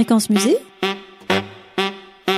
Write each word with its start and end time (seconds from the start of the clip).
Fréquence 0.00 0.30
Musée, 0.30 0.56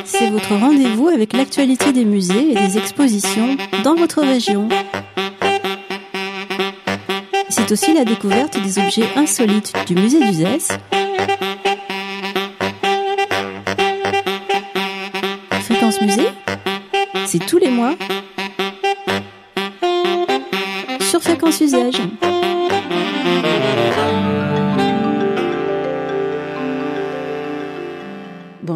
c'est 0.05 0.31
votre 0.31 0.57
rendez-vous 0.57 1.07
avec 1.07 1.33
l'actualité 1.33 1.93
des 1.93 2.05
musées 2.05 2.51
et 2.51 2.55
des 2.55 2.77
expositions 2.77 3.57
dans 3.85 3.95
votre 3.95 4.21
région. 4.21 4.69
C'est 7.51 7.71
aussi 7.71 7.95
la 7.95 8.05
découverte 8.05 8.61
des 8.61 8.81
objets 8.81 9.07
insolites 9.15 9.73
du 9.87 9.95
musée 9.95 10.19
d'Uzès. 10.19 10.77
Fréquence 15.63 16.01
Musée, 16.01 16.31
c'est 17.27 17.47
tous 17.47 17.59
les 17.59 17.71
mois 17.71 17.95
sur 21.01 21.23
Fréquence 21.23 21.61
Usage. 21.61 22.01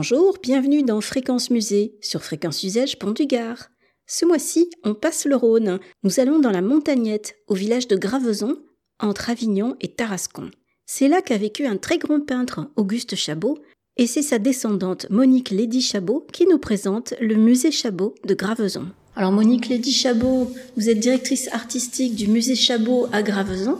Bonjour, 0.09 0.39
bienvenue 0.41 0.85
dans 0.85 1.01
Fréquence 1.01 1.51
Musée 1.51 1.97
sur 2.01 2.23
Fréquence 2.23 2.63
Usage 2.63 2.97
Pont 2.97 3.11
du 3.11 3.27
Gard. 3.27 3.71
Ce 4.07 4.25
mois-ci, 4.25 4.71
on 4.85 4.95
passe 4.95 5.25
le 5.25 5.35
Rhône. 5.35 5.81
Nous 6.05 6.21
allons 6.21 6.39
dans 6.39 6.53
la 6.53 6.63
montagnette, 6.63 7.35
au 7.49 7.55
village 7.55 7.89
de 7.89 7.97
Gravezon, 7.97 8.57
entre 9.01 9.31
Avignon 9.31 9.75
et 9.81 9.89
Tarascon. 9.89 10.53
C'est 10.85 11.09
là 11.09 11.23
qu'a 11.23 11.39
vécu 11.39 11.67
un 11.67 11.77
très 11.77 11.99
grand 11.99 12.21
peintre, 12.21 12.71
Auguste 12.77 13.17
Chabot, 13.17 13.59
et 13.97 14.07
c'est 14.07 14.23
sa 14.23 14.39
descendante 14.39 15.11
Monique 15.11 15.51
Lady 15.51 15.81
Chabot 15.81 16.25
qui 16.33 16.47
nous 16.47 16.59
présente 16.59 17.15
le 17.21 17.35
musée 17.35 17.73
Chabot 17.73 18.15
de 18.25 18.35
Gravezon. 18.35 18.87
Alors 19.17 19.33
Monique 19.33 19.69
Lady 19.69 19.91
Chabot, 19.91 20.49
vous 20.77 20.89
êtes 20.89 21.01
directrice 21.01 21.49
artistique 21.53 22.15
du 22.15 22.29
musée 22.29 22.55
Chabot 22.55 23.09
à 23.11 23.25
Gravezon, 23.25 23.77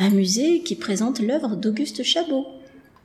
un 0.00 0.10
musée 0.10 0.62
qui 0.64 0.74
présente 0.74 1.20
l'œuvre 1.20 1.54
d'Auguste 1.54 2.02
Chabot. 2.02 2.46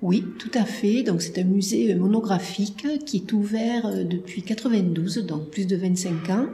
Oui, 0.03 0.23
tout 0.37 0.51
à 0.53 0.63
fait. 0.63 1.01
Donc 1.01 1.21
c'est 1.21 1.39
un 1.39 1.43
musée 1.43 1.95
monographique 1.95 2.85
qui 3.05 3.17
est 3.17 3.33
ouvert 3.33 3.87
euh, 3.87 4.03
depuis 4.03 4.43
92, 4.43 5.25
donc 5.25 5.49
plus 5.49 5.65
de 5.65 5.75
25 5.75 6.29
ans. 6.29 6.45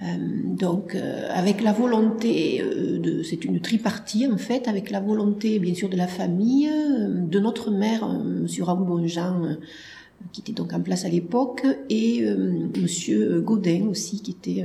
Euh, 0.00 0.06
donc 0.44 0.94
euh, 0.94 1.28
avec 1.30 1.60
la 1.60 1.72
volonté 1.72 2.62
de 2.62 3.24
c'est 3.24 3.44
une 3.44 3.58
tripartie 3.58 4.28
en 4.28 4.36
fait 4.36 4.68
avec 4.68 4.92
la 4.92 5.00
volonté 5.00 5.58
bien 5.58 5.74
sûr 5.74 5.88
de 5.88 5.96
la 5.96 6.06
famille 6.06 6.70
de 6.70 7.40
notre 7.40 7.72
mère 7.72 8.06
monsieur 8.08 8.62
Raoul 8.62 8.86
Bonjean 8.86 9.56
qui 10.30 10.42
était 10.42 10.52
donc 10.52 10.72
en 10.72 10.80
place 10.80 11.04
à 11.04 11.08
l'époque 11.08 11.66
et 11.90 12.24
monsieur 12.80 13.40
Godin 13.40 13.88
aussi 13.90 14.22
qui 14.22 14.30
était 14.30 14.64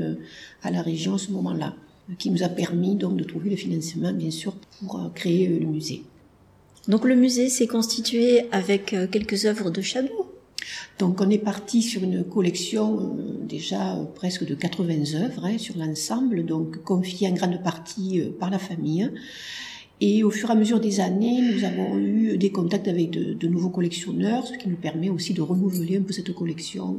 à 0.62 0.70
la 0.70 0.84
région 0.84 1.16
à 1.16 1.18
ce 1.18 1.32
moment-là 1.32 1.74
qui 2.20 2.30
nous 2.30 2.44
a 2.44 2.50
permis 2.50 2.94
donc 2.96 3.18
de 3.18 3.24
trouver 3.24 3.50
le 3.50 3.56
financement 3.56 4.14
bien 4.14 4.30
sûr 4.30 4.54
pour 4.80 5.02
créer 5.16 5.48
le 5.48 5.66
musée. 5.66 6.04
Donc 6.88 7.06
le 7.06 7.16
musée 7.16 7.48
s'est 7.50 7.68
constitué 7.68 8.42
avec 8.52 8.94
euh, 8.94 9.08
quelques 9.08 9.46
œuvres 9.46 9.70
de 9.70 9.82
Chabot. 9.82 10.28
Donc 11.00 11.22
on 11.22 11.30
est 11.30 11.38
parti 11.38 11.82
sur 11.82 12.04
une 12.04 12.24
collection 12.24 13.00
euh, 13.00 13.46
déjà 13.48 13.96
euh, 13.96 14.04
presque 14.04 14.46
de 14.46 14.54
80 14.54 15.16
œuvres 15.16 15.46
hein, 15.46 15.58
sur 15.58 15.78
l'ensemble, 15.78 16.46
donc 16.46 16.84
confiée 16.84 17.30
en 17.30 17.34
grande 17.34 17.64
partie 17.64 18.22
par 18.38 18.50
la 18.50 18.60
famille. 18.60 19.10
Et 20.02 20.24
au 20.24 20.32
fur 20.32 20.50
et 20.50 20.52
à 20.52 20.56
mesure 20.56 20.82
des 20.82 21.00
années, 21.00 21.42
nous 21.54 21.64
avons 21.64 21.98
eu 21.98 22.38
des 22.38 22.52
contacts 22.52 22.90
avec 22.90 23.12
de, 23.12 23.48
nouveaux 23.48 23.70
collectionneurs, 23.70 24.46
ce 24.46 24.58
qui 24.58 24.68
nous 24.68 24.76
permet 24.76 25.10
aussi 25.10 25.34
de 25.34 25.42
renouveler 25.42 25.98
un 25.98 26.02
peu 26.02 26.12
cette 26.12 26.34
collection 26.34 26.98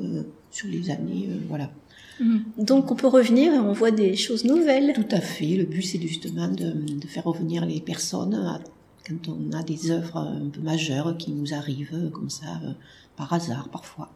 sur 0.50 0.68
les 0.68 0.90
années. 0.90 1.28
voilà. 1.50 1.70
Mmh. 2.18 2.38
Donc 2.56 2.90
on 2.90 2.94
peut 2.94 3.08
revenir 3.08 3.52
et 3.52 3.58
on 3.58 3.72
voit 3.72 3.90
des 3.90 4.14
choses 4.16 4.44
nouvelles. 4.44 4.94
Tout 4.94 5.14
à 5.14 5.20
fait. 5.20 5.56
Le 5.56 5.64
but 5.64 5.82
c'est 5.82 6.00
justement 6.00 6.48
de, 6.48 6.72
de, 6.72 7.06
faire 7.06 7.24
revenir 7.24 7.66
les 7.66 7.80
personnes 7.80 8.34
à 8.34 8.60
quand 9.06 9.28
on 9.28 9.52
a 9.52 9.62
des 9.62 9.90
œuvres 9.90 10.18
un 10.18 10.48
peu 10.48 10.60
majeures 10.60 11.16
qui 11.18 11.32
nous 11.32 11.54
arrivent 11.54 12.10
comme 12.12 12.30
ça 12.30 12.60
euh, 12.64 12.72
par 13.16 13.32
hasard 13.32 13.68
parfois. 13.68 14.10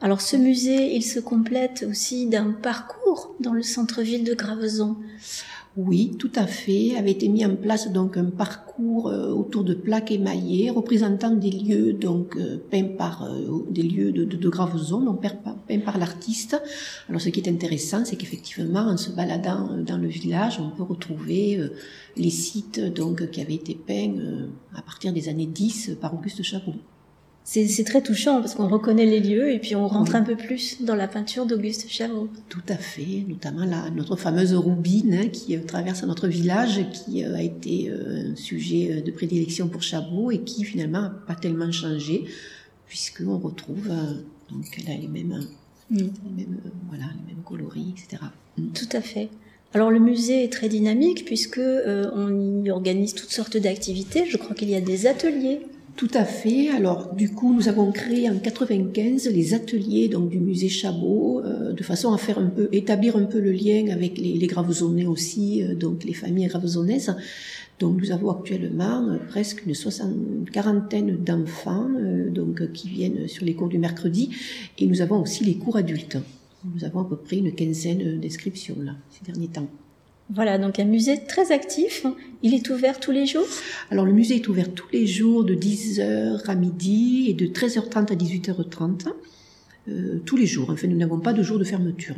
Alors 0.00 0.20
ce 0.20 0.36
musée, 0.36 0.94
il 0.94 1.02
se 1.02 1.20
complète 1.20 1.86
aussi 1.88 2.26
d'un 2.26 2.52
parcours 2.52 3.34
dans 3.40 3.54
le 3.54 3.62
centre-ville 3.62 4.24
de 4.24 4.34
Gravezon. 4.34 4.96
Oui, 5.76 6.16
tout 6.18 6.32
à 6.34 6.46
fait. 6.46 6.96
Avait 6.96 7.10
été 7.10 7.28
mis 7.28 7.44
en 7.44 7.54
place 7.54 7.92
donc 7.92 8.16
un 8.16 8.30
parcours 8.30 9.08
euh, 9.08 9.30
autour 9.32 9.62
de 9.62 9.74
plaques 9.74 10.10
émaillées 10.10 10.70
représentant 10.70 11.32
des 11.32 11.50
lieux 11.50 11.92
donc 11.92 12.34
euh, 12.36 12.56
peints 12.70 12.96
par 12.96 13.24
euh, 13.24 13.62
des 13.68 13.82
lieux 13.82 14.10
de, 14.10 14.24
de, 14.24 14.48
Gravezon, 14.48 15.02
donc 15.02 15.20
peints 15.20 15.80
par 15.80 15.98
l'artiste. 15.98 16.58
Alors 17.10 17.20
ce 17.20 17.28
qui 17.28 17.40
est 17.40 17.48
intéressant, 17.48 18.06
c'est 18.06 18.16
qu'effectivement, 18.16 18.80
en 18.80 18.96
se 18.96 19.10
baladant 19.10 19.76
dans 19.76 19.98
le 19.98 20.08
village, 20.08 20.60
on 20.60 20.70
peut 20.70 20.82
retrouver 20.82 21.60
les 22.16 22.30
sites 22.30 22.80
donc 22.80 23.30
qui 23.30 23.42
avaient 23.42 23.54
été 23.54 23.74
peints 23.74 24.14
à 24.74 24.80
partir 24.80 25.12
des 25.12 25.28
années 25.28 25.46
10 25.46 25.98
par 26.00 26.14
Auguste 26.14 26.42
Chabot 26.42 26.74
c'est 27.48 27.84
très 27.84 28.02
touchant 28.02 28.40
parce 28.40 28.56
qu'on 28.56 28.66
reconnaît 28.66 29.06
les 29.06 29.20
lieux 29.20 29.52
et 29.52 29.60
puis 29.60 29.76
on 29.76 29.86
rentre 29.86 30.16
un 30.16 30.22
peu 30.22 30.34
plus 30.34 30.82
dans 30.82 30.96
la 30.96 31.06
peinture 31.06 31.46
d'Auguste 31.46 31.86
Chabot. 31.88 32.28
Tout 32.48 32.62
à 32.68 32.76
fait, 32.76 33.24
notamment 33.28 33.64
la, 33.64 33.88
notre 33.90 34.16
fameuse 34.16 34.52
roubine 34.52 35.14
hein, 35.14 35.28
qui 35.28 35.56
euh, 35.56 35.60
traverse 35.64 36.02
notre 36.02 36.26
village, 36.26 36.84
qui 36.90 37.24
euh, 37.24 37.36
a 37.36 37.42
été 37.42 37.88
euh, 37.88 38.32
un 38.32 38.36
sujet 38.36 39.00
de 39.00 39.10
prédilection 39.12 39.68
pour 39.68 39.80
Chabot 39.82 40.32
et 40.32 40.40
qui 40.40 40.64
finalement 40.64 41.02
n'a 41.02 41.10
pas 41.10 41.36
tellement 41.36 41.70
changé 41.70 42.24
puisqu'on 42.88 43.38
retrouve 43.38 43.90
donc 44.50 44.76
les 44.84 45.06
mêmes, 45.06 45.46
mm. 45.90 45.98
les 45.98 46.04
mêmes, 46.36 46.60
voilà, 46.88 47.04
les 47.04 47.32
mêmes 47.32 47.44
coloris, 47.44 47.94
etc. 47.96 48.24
Mm. 48.58 48.72
Tout 48.72 48.96
à 48.96 49.00
fait. 49.00 49.28
Alors 49.72 49.92
le 49.92 50.00
musée 50.00 50.42
est 50.42 50.52
très 50.52 50.68
dynamique 50.68 51.24
puisque 51.24 51.60
on 51.60 52.64
y 52.64 52.70
organise 52.72 53.14
toutes 53.14 53.30
sortes 53.30 53.56
d'activités. 53.56 54.26
Je 54.26 54.36
crois 54.36 54.56
qu'il 54.56 54.70
y 54.70 54.74
a 54.74 54.80
des 54.80 55.06
ateliers 55.06 55.60
tout 55.96 56.10
à 56.12 56.24
fait. 56.24 56.68
Alors, 56.68 57.14
du 57.14 57.30
coup, 57.30 57.54
nous 57.54 57.68
avons 57.68 57.90
créé 57.90 58.28
en 58.28 58.38
95 58.38 59.28
les 59.30 59.54
ateliers 59.54 60.08
donc 60.08 60.28
du 60.28 60.38
musée 60.38 60.68
Chabot, 60.68 61.40
euh, 61.44 61.72
de 61.72 61.82
façon 61.82 62.12
à 62.12 62.18
faire 62.18 62.38
un 62.38 62.50
peu, 62.50 62.68
établir 62.72 63.16
un 63.16 63.24
peu 63.24 63.40
le 63.40 63.50
lien 63.50 63.88
avec 63.90 64.18
les, 64.18 64.34
les 64.34 65.06
aussi, 65.06 65.62
euh, 65.62 65.74
donc 65.74 66.04
les 66.04 66.12
familles 66.12 66.48
gravezonnaises. 66.48 67.16
Donc, 67.78 67.98
nous 68.00 68.12
avons 68.12 68.30
actuellement 68.30 69.08
euh, 69.08 69.16
presque 69.28 69.64
une 69.66 69.74
soixante, 69.74 70.50
quarantaine 70.52 71.16
d'enfants, 71.16 71.88
donc 72.30 72.72
qui 72.72 72.88
viennent 72.88 73.26
sur 73.26 73.44
les 73.44 73.54
cours 73.54 73.68
du 73.68 73.78
mercredi, 73.78 74.30
et 74.78 74.86
nous 74.86 75.00
avons 75.00 75.22
aussi 75.22 75.44
les 75.44 75.56
cours 75.56 75.76
adultes. 75.76 76.18
Nous 76.74 76.84
avons 76.84 77.00
à 77.00 77.08
peu 77.08 77.16
près 77.16 77.36
une 77.36 77.54
quinzaine 77.54 78.20
d'inscriptions 78.20 78.76
là 78.82 78.92
ces 79.10 79.24
derniers 79.24 79.48
temps. 79.48 79.68
Voilà, 80.28 80.58
donc 80.58 80.80
un 80.80 80.84
musée 80.84 81.22
très 81.26 81.52
actif. 81.52 82.04
Il 82.42 82.54
est 82.54 82.68
ouvert 82.70 82.98
tous 82.98 83.12
les 83.12 83.26
jours? 83.26 83.46
Alors 83.90 84.04
le 84.04 84.12
musée 84.12 84.36
est 84.36 84.48
ouvert 84.48 84.72
tous 84.74 84.88
les 84.92 85.06
jours 85.06 85.44
de 85.44 85.54
10h 85.54 86.44
à 86.46 86.54
midi 86.54 87.26
et 87.28 87.34
de 87.34 87.46
13h30 87.46 88.12
à 88.12 88.16
18h30. 88.16 89.06
Euh, 89.88 90.20
tous 90.24 90.36
les 90.36 90.46
jours. 90.46 90.70
Enfin, 90.70 90.88
nous 90.88 90.96
n'avons 90.96 91.20
pas 91.20 91.32
de 91.32 91.42
jour 91.42 91.58
de 91.58 91.64
fermeture. 91.64 92.16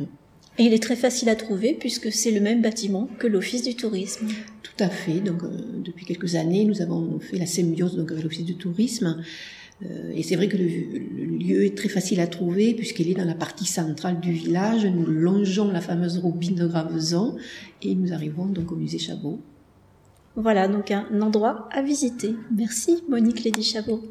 Et 0.57 0.63
il 0.63 0.73
est 0.73 0.81
très 0.81 0.95
facile 0.95 1.29
à 1.29 1.35
trouver 1.35 1.73
puisque 1.79 2.11
c'est 2.11 2.31
le 2.31 2.41
même 2.41 2.61
bâtiment 2.61 3.07
que 3.19 3.27
l'Office 3.27 3.63
du 3.63 3.75
tourisme. 3.75 4.27
Tout 4.63 4.83
à 4.83 4.89
fait. 4.89 5.19
Donc, 5.19 5.43
euh, 5.43 5.49
depuis 5.83 6.05
quelques 6.05 6.35
années, 6.35 6.65
nous 6.65 6.81
avons 6.81 7.19
fait 7.19 7.37
la 7.37 7.45
symbiose 7.45 7.95
donc, 7.95 8.11
avec 8.11 8.23
l'Office 8.23 8.43
du 8.43 8.55
tourisme. 8.55 9.21
Euh, 9.83 10.11
et 10.13 10.23
c'est 10.23 10.35
vrai 10.35 10.47
que 10.47 10.57
le, 10.57 10.65
lieu 10.67 11.63
est 11.65 11.77
très 11.77 11.89
facile 11.89 12.19
à 12.19 12.27
trouver 12.27 12.73
puisqu'il 12.73 13.09
est 13.09 13.13
dans 13.13 13.25
la 13.25 13.35
partie 13.35 13.65
centrale 13.65 14.19
du 14.19 14.31
village. 14.31 14.85
Nous 14.85 15.05
longeons 15.05 15.71
la 15.71 15.81
fameuse 15.81 16.17
roubine 16.17 16.55
de 16.55 16.67
Gravezon 16.67 17.37
et 17.81 17.95
nous 17.95 18.13
arrivons 18.13 18.45
donc 18.45 18.71
au 18.71 18.75
musée 18.75 18.99
Chabot. 18.99 19.39
Voilà 20.35 20.67
donc 20.67 20.91
un 20.91 21.21
endroit 21.21 21.67
à 21.71 21.81
visiter. 21.81 22.35
Merci 22.55 23.03
Monique 23.09 23.43
Lady 23.43 23.63
Chabot. 23.63 24.01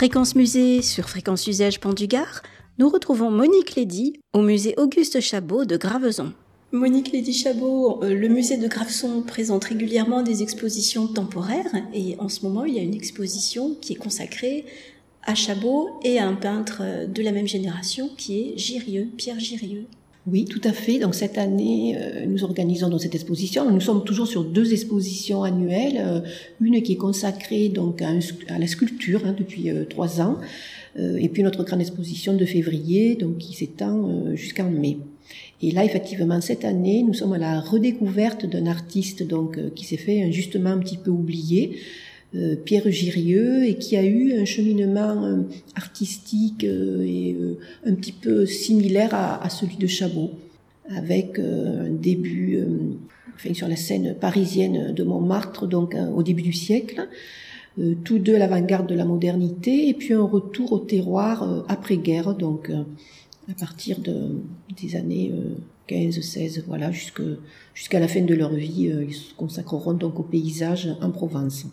Fréquence 0.00 0.34
Musée 0.34 0.80
sur 0.80 1.10
Fréquence 1.10 1.46
Usage 1.46 1.78
Pont 1.78 1.92
du 1.92 2.06
Gard, 2.06 2.40
nous 2.78 2.88
retrouvons 2.88 3.30
Monique 3.30 3.74
Lédy 3.74 4.14
au 4.32 4.40
musée 4.40 4.72
Auguste 4.78 5.20
Chabot 5.20 5.66
de 5.66 5.76
Graveson. 5.76 6.32
Monique 6.72 7.12
Lédy 7.12 7.34
Chabot, 7.34 8.02
euh, 8.02 8.14
le 8.14 8.28
musée 8.28 8.56
de 8.56 8.66
Graveson 8.66 9.20
présente 9.20 9.64
régulièrement 9.64 10.22
des 10.22 10.42
expositions 10.42 11.06
temporaires 11.06 11.74
et 11.92 12.16
en 12.18 12.30
ce 12.30 12.40
moment 12.46 12.64
il 12.64 12.76
y 12.76 12.78
a 12.78 12.82
une 12.82 12.94
exposition 12.94 13.76
qui 13.78 13.92
est 13.92 13.96
consacrée 13.96 14.64
à 15.24 15.34
Chabot 15.34 15.90
et 16.02 16.18
à 16.18 16.26
un 16.26 16.34
peintre 16.34 16.80
de 17.06 17.22
la 17.22 17.32
même 17.32 17.46
génération 17.46 18.08
qui 18.16 18.40
est 18.40 18.56
Girieux, 18.56 19.06
Pierre 19.18 19.38
Girieux. 19.38 19.84
Oui, 20.26 20.44
tout 20.44 20.60
à 20.64 20.72
fait. 20.72 20.98
Donc 20.98 21.14
cette 21.14 21.38
année, 21.38 21.96
euh, 21.98 22.26
nous 22.26 22.44
organisons 22.44 22.88
dans 22.88 22.98
cette 22.98 23.14
exposition. 23.14 23.70
Nous 23.70 23.80
sommes 23.80 24.04
toujours 24.04 24.26
sur 24.26 24.44
deux 24.44 24.72
expositions 24.72 25.42
annuelles. 25.42 25.98
Euh, 25.98 26.20
une 26.60 26.82
qui 26.82 26.92
est 26.92 26.96
consacrée 26.96 27.70
donc 27.70 28.02
à, 28.02 28.12
la 28.58 28.66
sculpture 28.66 29.22
hein, 29.24 29.34
depuis 29.36 29.70
euh, 29.70 29.84
trois 29.84 30.20
ans, 30.20 30.38
et 30.98 31.28
puis 31.28 31.44
notre 31.44 31.62
grande 31.62 31.80
exposition 31.80 32.36
de 32.36 32.44
février, 32.44 33.14
donc 33.14 33.38
qui 33.38 33.54
s'étend 33.54 34.34
jusqu'en 34.34 34.68
mai. 34.68 34.98
Et 35.62 35.70
là, 35.70 35.84
effectivement, 35.84 36.40
cette 36.40 36.64
année, 36.64 37.04
nous 37.04 37.14
sommes 37.14 37.32
à 37.32 37.38
la 37.38 37.60
redécouverte 37.60 38.44
d'un 38.44 38.66
artiste 38.66 39.22
donc 39.22 39.56
qui 39.74 39.84
s'est 39.84 39.96
fait 39.96 40.32
justement 40.32 40.70
un 40.70 40.78
petit 40.78 40.96
peu 40.96 41.12
oublié, 41.12 41.76
euh, 41.76 41.76
Pierre 42.64 42.88
Girieux 42.90 43.64
et 43.64 43.76
qui 43.76 43.96
a 43.96 44.04
eu 44.04 44.38
un 44.38 44.44
cheminement 44.44 45.24
euh, 45.24 45.42
artistique 45.74 46.62
euh, 46.62 47.02
et 47.02 47.36
un 47.84 47.94
petit 47.94 48.12
peu 48.12 48.46
similaire 48.46 49.14
à, 49.14 49.48
celui 49.50 49.76
de 49.76 49.88
Chabot, 49.88 50.30
avec 50.88 51.38
un 51.38 51.90
début 51.90 52.60
enfin, 53.34 53.54
sur 53.54 53.68
la 53.68 53.76
scène 53.76 54.14
parisienne 54.14 54.92
de 54.92 55.02
Montmartre, 55.02 55.66
donc 55.66 55.96
au 56.14 56.22
début 56.22 56.42
du 56.42 56.52
siècle, 56.52 57.08
tous 58.04 58.18
deux 58.18 58.34
à 58.34 58.38
l'avant-garde 58.38 58.88
de 58.88 58.94
la 58.94 59.04
modernité, 59.04 59.88
et 59.88 59.94
puis 59.94 60.14
un 60.14 60.22
retour 60.22 60.72
au 60.72 60.78
terroir 60.78 61.64
après-guerre, 61.68 62.34
donc 62.34 62.70
à 63.48 63.54
partir 63.54 64.00
de, 64.00 64.40
des 64.80 64.96
années 64.96 65.32
15-16, 65.88 66.64
voilà, 66.66 66.90
jusqu'à 66.90 68.00
la 68.00 68.08
fin 68.08 68.22
de 68.22 68.34
leur 68.34 68.52
vie, 68.52 68.92
ils 69.08 69.14
se 69.14 69.34
consacreront 69.34 69.94
donc 69.94 70.18
au 70.18 70.24
paysage 70.24 70.88
en 71.00 71.10
Provence. 71.10 71.66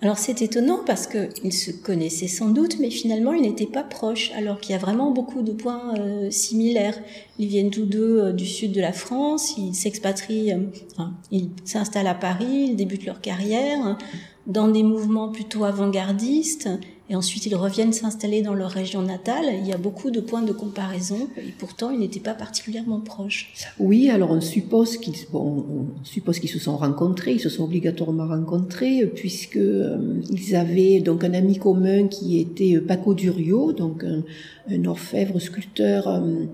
Alors 0.00 0.16
c'est 0.16 0.42
étonnant 0.42 0.78
parce 0.86 1.08
qu'ils 1.08 1.52
se 1.52 1.72
connaissaient 1.72 2.28
sans 2.28 2.50
doute, 2.50 2.78
mais 2.78 2.88
finalement 2.88 3.32
ils 3.32 3.42
n'étaient 3.42 3.66
pas 3.66 3.82
proches, 3.82 4.30
alors 4.36 4.60
qu'il 4.60 4.70
y 4.70 4.74
a 4.74 4.78
vraiment 4.78 5.10
beaucoup 5.10 5.42
de 5.42 5.50
points 5.50 5.94
euh, 5.98 6.30
similaires. 6.30 6.96
Ils 7.40 7.48
viennent 7.48 7.70
tous 7.70 7.84
deux 7.84 8.20
euh, 8.20 8.32
du 8.32 8.46
sud 8.46 8.70
de 8.70 8.80
la 8.80 8.92
France, 8.92 9.56
ils 9.58 9.74
s'expatrient, 9.74 10.52
euh, 10.52 10.60
enfin, 10.92 11.14
ils 11.32 11.50
s'installent 11.64 12.06
à 12.06 12.14
Paris, 12.14 12.68
ils 12.70 12.76
débutent 12.76 13.06
leur 13.06 13.20
carrière 13.20 13.98
dans 14.46 14.68
des 14.68 14.84
mouvements 14.84 15.30
plutôt 15.30 15.64
avant-gardistes, 15.64 16.68
et 17.10 17.16
ensuite 17.16 17.46
ils 17.46 17.54
reviennent 17.54 17.92
s'installer 17.92 18.42
dans 18.42 18.54
leur 18.54 18.70
région 18.70 19.02
natale. 19.02 19.46
Il 19.60 19.66
y 19.66 19.72
a 19.72 19.78
beaucoup 19.78 20.10
de 20.10 20.20
points 20.20 20.42
de 20.42 20.52
comparaison, 20.52 21.28
et 21.36 21.52
pourtant 21.58 21.90
ils 21.90 21.98
n'étaient 21.98 22.20
pas 22.20 22.34
particulièrement 22.34 23.00
proches. 23.00 23.52
Oui, 23.78 24.10
alors 24.10 24.30
on 24.30 24.40
suppose 24.40 24.96
qu'ils 24.98 25.14
bon, 25.32 25.64
on 26.00 26.04
suppose 26.04 26.38
qu'ils 26.38 26.50
se 26.50 26.58
sont 26.58 26.76
rencontrés, 26.76 27.32
ils 27.32 27.40
se 27.40 27.48
sont 27.48 27.64
obligatoirement 27.64 28.26
rencontrés, 28.26 29.06
puisque 29.06 29.56
euh, 29.56 30.20
ils 30.30 30.56
avaient 30.56 31.00
donc 31.00 31.24
un 31.24 31.34
ami 31.34 31.58
commun 31.58 32.08
qui 32.08 32.38
était 32.38 32.76
euh, 32.76 32.84
Paco 32.86 33.14
Durio, 33.14 33.72
donc 33.72 34.04
un, 34.04 34.84
orfèvre 34.84 35.38
sculpteur. 35.40 36.08
Euh, 36.08 36.44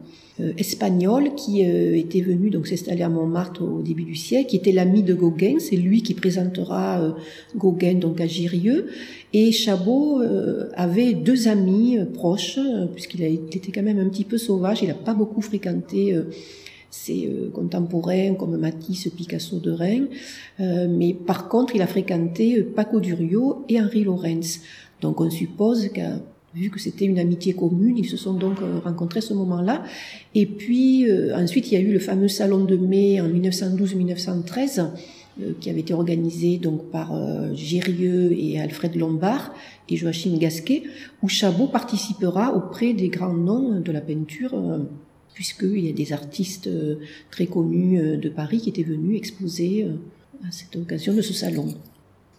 espagnol 0.58 1.34
qui 1.36 1.64
euh, 1.64 1.96
était 1.96 2.20
venu 2.20 2.50
donc 2.50 2.66
s'installer 2.66 3.02
à 3.02 3.08
Montmartre 3.08 3.62
au 3.62 3.82
début 3.82 4.02
du 4.02 4.16
siècle, 4.16 4.50
qui 4.50 4.56
était 4.56 4.72
l'ami 4.72 5.04
de 5.04 5.14
Gauguin. 5.14 5.56
C'est 5.60 5.76
lui 5.76 6.02
qui 6.02 6.14
présentera 6.14 7.00
euh, 7.00 7.12
Gauguin 7.56 7.94
donc 7.94 8.20
à 8.20 8.26
Girieux. 8.26 8.88
Et 9.32 9.52
Chabot 9.52 10.22
avait 10.76 11.12
deux 11.12 11.48
amis 11.48 11.98
proches, 12.14 12.60
puisqu'il 12.94 13.24
était 13.24 13.72
quand 13.72 13.82
même 13.82 13.98
un 13.98 14.08
petit 14.08 14.22
peu 14.22 14.38
sauvage. 14.38 14.82
Il 14.82 14.88
n'a 14.88 14.94
pas 14.94 15.12
beaucoup 15.12 15.40
fréquenté 15.40 16.16
ses 16.88 17.28
contemporains 17.52 18.34
comme 18.34 18.56
Matisse, 18.56 19.08
Picasso 19.08 19.58
de 19.58 19.72
Rennes. 19.72 20.06
mais 20.60 21.14
par 21.14 21.48
contre, 21.48 21.74
il 21.74 21.82
a 21.82 21.88
fréquenté 21.88 22.62
Paco 22.62 23.00
Durio 23.00 23.64
et 23.68 23.80
Henri 23.80 24.04
Lorenz. 24.04 24.60
Donc 25.00 25.20
on 25.20 25.30
suppose 25.30 25.88
qu'à 25.88 26.20
vu 26.54 26.70
que 26.70 26.78
c'était 26.78 27.04
une 27.04 27.18
amitié 27.18 27.52
commune, 27.52 27.98
ils 27.98 28.08
se 28.08 28.16
sont 28.16 28.34
donc 28.34 28.60
euh, 28.62 28.78
rencontrés 28.78 29.20
ce 29.20 29.34
moment-là. 29.34 29.82
Et 30.34 30.46
puis 30.46 31.10
euh, 31.10 31.36
ensuite, 31.36 31.70
il 31.70 31.74
y 31.74 31.76
a 31.76 31.80
eu 31.80 31.92
le 31.92 31.98
fameux 31.98 32.28
salon 32.28 32.64
de 32.64 32.76
mai 32.76 33.20
en 33.20 33.28
1912-1913 33.28 34.80
euh, 35.40 35.52
qui 35.60 35.68
avait 35.68 35.80
été 35.80 35.92
organisé 35.92 36.58
donc 36.58 36.90
par 36.90 37.12
Gérieux 37.54 38.32
et 38.38 38.60
Alfred 38.60 38.94
Lombard 38.94 39.52
et 39.88 39.96
Joachim 39.96 40.36
Gasquet, 40.38 40.84
où 41.22 41.28
Chabot 41.28 41.66
participera 41.66 42.54
auprès 42.54 42.94
des 42.94 43.08
grands 43.08 43.34
noms 43.34 43.80
de 43.80 43.92
la 43.92 44.00
peinture 44.00 44.54
puisqu'il 45.34 45.84
y 45.84 45.90
a 45.90 45.92
des 45.92 46.12
artistes 46.12 46.70
très 47.32 47.46
connus 47.46 48.16
de 48.16 48.28
Paris 48.28 48.60
qui 48.60 48.68
étaient 48.68 48.84
venus 48.84 49.18
exposer 49.18 49.88
à 50.46 50.52
cette 50.52 50.76
occasion 50.76 51.12
de 51.12 51.20
ce 51.20 51.32
salon. 51.32 51.74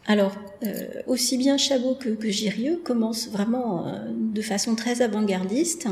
Alors, 0.08 0.36
euh, 0.64 1.02
aussi 1.08 1.38
bien 1.38 1.58
Chabot 1.58 1.96
que, 1.96 2.10
que 2.10 2.30
Girieux 2.30 2.80
commencent 2.84 3.30
vraiment 3.30 3.88
euh, 3.88 3.92
de 4.12 4.42
façon 4.42 4.76
très 4.76 5.02
avant-gardiste, 5.02 5.88